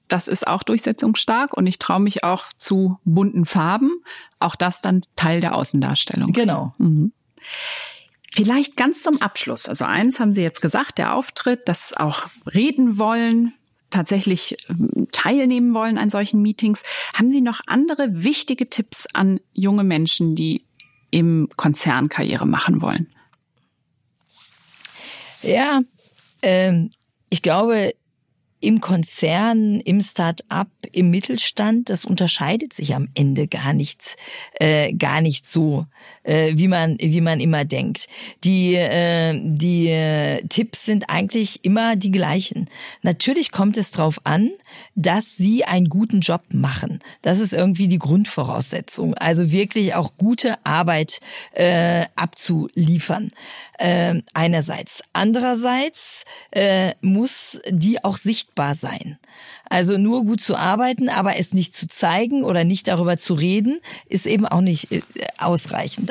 das 0.08 0.28
ist 0.28 0.46
auch 0.46 0.62
durchsetzungsstark 0.62 1.56
und 1.56 1.66
ich 1.66 1.78
traue 1.78 2.00
mich 2.00 2.24
auch 2.24 2.46
zu 2.56 2.98
bunten 3.04 3.46
Farben. 3.46 3.90
Auch 4.38 4.56
das 4.56 4.80
dann 4.80 5.00
Teil 5.16 5.40
der 5.40 5.54
Außendarstellung. 5.54 6.32
Genau. 6.32 6.72
Mhm. 6.78 7.12
Vielleicht 8.34 8.76
ganz 8.76 9.02
zum 9.02 9.22
Abschluss. 9.22 9.68
Also 9.68 9.84
eins 9.84 10.18
haben 10.18 10.32
Sie 10.32 10.42
jetzt 10.42 10.60
gesagt, 10.60 10.98
der 10.98 11.14
Auftritt, 11.14 11.68
das 11.68 11.94
auch 11.96 12.26
reden 12.52 12.98
wollen, 12.98 13.54
tatsächlich 13.90 14.56
ähm, 14.68 15.06
teilnehmen 15.12 15.72
wollen 15.72 15.98
an 15.98 16.10
solchen 16.10 16.42
Meetings. 16.42 16.82
Haben 17.14 17.30
Sie 17.30 17.40
noch 17.40 17.60
andere 17.66 18.08
wichtige 18.10 18.68
Tipps 18.68 19.06
an 19.12 19.38
junge 19.52 19.84
Menschen, 19.84 20.34
die 20.34 20.64
im 21.12 21.48
Konzern 21.56 22.08
Karriere 22.08 22.44
machen 22.44 22.82
wollen? 22.82 23.06
Ja, 25.42 25.82
ähm, 26.42 26.90
ich 27.30 27.40
glaube, 27.40 27.94
im 28.64 28.80
Konzern, 28.80 29.80
im 29.80 30.00
Start-up, 30.00 30.70
im 30.90 31.10
Mittelstand, 31.10 31.90
das 31.90 32.04
unterscheidet 32.04 32.72
sich 32.72 32.94
am 32.94 33.08
Ende 33.14 33.46
gar 33.46 33.74
nichts, 33.74 34.16
äh, 34.54 34.92
gar 34.94 35.20
nicht 35.20 35.46
so, 35.46 35.86
äh, 36.24 36.52
wie 36.56 36.68
man 36.68 36.96
wie 37.00 37.20
man 37.20 37.40
immer 37.40 37.64
denkt. 37.64 38.08
Die 38.42 38.74
äh, 38.74 39.38
die 39.42 39.88
äh, 39.88 40.42
Tipps 40.48 40.84
sind 40.84 41.08
eigentlich 41.08 41.64
immer 41.64 41.96
die 41.96 42.10
gleichen. 42.10 42.68
Natürlich 43.02 43.52
kommt 43.52 43.76
es 43.76 43.90
darauf 43.90 44.20
an, 44.24 44.50
dass 44.94 45.36
sie 45.36 45.64
einen 45.64 45.88
guten 45.88 46.20
Job 46.20 46.42
machen. 46.52 46.98
Das 47.22 47.38
ist 47.38 47.52
irgendwie 47.52 47.88
die 47.88 47.98
Grundvoraussetzung. 47.98 49.14
Also 49.14 49.52
wirklich 49.52 49.94
auch 49.94 50.12
gute 50.18 50.64
Arbeit 50.64 51.20
äh, 51.52 52.06
abzuliefern 52.16 53.28
äh, 53.78 54.20
einerseits. 54.32 55.02
Andererseits 55.12 56.24
äh, 56.50 56.94
muss 57.00 57.60
die 57.68 58.02
auch 58.04 58.16
sichtbar 58.16 58.74
sein. 58.74 59.18
Also 59.68 59.96
nur 59.98 60.24
gut 60.24 60.40
zu 60.40 60.56
arbeiten, 60.56 61.08
aber 61.08 61.36
es 61.36 61.52
nicht 61.52 61.74
zu 61.74 61.88
zeigen 61.88 62.44
oder 62.44 62.64
nicht 62.64 62.86
darüber 62.88 63.16
zu 63.16 63.34
reden, 63.34 63.80
ist 64.08 64.26
eben 64.26 64.46
auch 64.46 64.60
nicht 64.60 64.92
äh, 64.92 65.02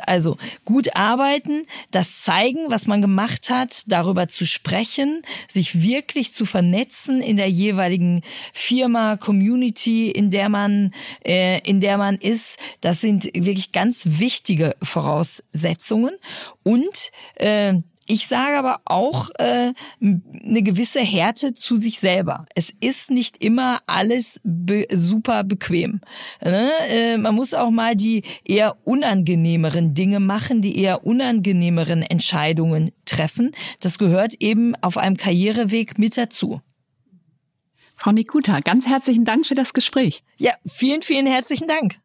Also 0.08 0.38
gut 0.66 0.96
arbeiten, 0.96 1.64
das 1.92 2.22
zeigen, 2.22 2.60
was 2.70 2.88
man 2.88 3.02
gemacht 3.02 3.50
hat, 3.50 3.84
darüber 3.88 4.28
zu 4.28 4.46
sprechen, 4.46 5.22
sich 5.48 5.82
wirklich 5.82 6.34
zu 6.34 6.46
vernetzen 6.46 7.22
in 7.22 7.38
der 7.38 7.50
jeweiligen 7.50 8.22
Firma, 8.54 9.18
Community, 9.18 10.12
in 10.12 10.30
der 10.30 10.50
man, 10.50 10.94
äh, 11.26 11.60
in 11.68 11.80
der 11.80 11.98
man 11.98 12.16
ist. 12.16 12.58
Das 12.82 13.02
sind 13.02 13.26
wirklich 13.34 13.72
ganz 13.72 14.04
wichtige 14.06 14.76
Voraussetzungen 14.82 16.16
und 16.64 17.12
äh, 17.36 17.76
ich 18.06 18.28
sage 18.28 18.58
aber 18.58 18.82
auch 18.86 19.30
äh, 19.40 19.74
eine 20.02 20.64
gewisse 20.64 21.00
Härte 21.00 21.54
zu 21.54 21.78
sich 21.78 22.00
selber. 22.00 22.46
Es 22.56 22.74
ist 22.80 23.12
nicht 23.12 23.44
immer 23.44 23.80
alles 23.88 24.40
be 24.44 24.88
super 24.92 25.44
bequem. 25.44 26.02
Ne? 26.42 26.72
Äh, 26.90 27.18
man 27.18 27.36
muss 27.36 27.54
auch 27.54 27.70
mal 27.70 27.96
die 27.96 28.24
eher 28.44 28.76
unangenehmeren 28.86 29.94
Dinge 29.94 30.20
machen, 30.20 30.62
die 30.62 30.78
eher 30.78 31.06
unangenehmeren 31.06 32.02
Entscheidungen 32.02 32.92
treffen. 33.06 33.52
Das 33.80 33.98
gehört 33.98 34.36
eben 34.42 34.76
auf 34.82 34.98
einem 34.98 35.18
Karriereweg 35.18 35.98
mit 35.98 36.18
dazu. 36.18 36.62
Frau 37.96 38.12
Nikuta, 38.12 38.60
ganz 38.60 38.86
herzlichen 38.86 39.24
Dank 39.24 39.46
für 39.46 39.56
das 39.56 39.74
Gespräch. 39.74 40.24
Ja, 40.38 40.52
vielen, 40.66 41.04
vielen 41.04 41.26
herzlichen 41.26 41.68
Dank. 41.68 42.00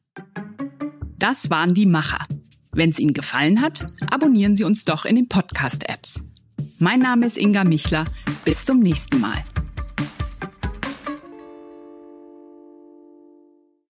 Das 1.18 1.50
waren 1.50 1.74
die 1.74 1.86
Macher. 1.86 2.24
Wenn 2.72 2.90
es 2.90 2.98
Ihnen 2.98 3.14
gefallen 3.14 3.60
hat, 3.60 3.92
abonnieren 4.10 4.56
Sie 4.56 4.64
uns 4.64 4.84
doch 4.84 5.04
in 5.04 5.16
den 5.16 5.28
Podcast-Apps. 5.28 6.22
Mein 6.78 7.00
Name 7.00 7.26
ist 7.26 7.38
Inga 7.38 7.64
Michler. 7.64 8.04
Bis 8.44 8.64
zum 8.64 8.80
nächsten 8.80 9.20
Mal. 9.20 9.42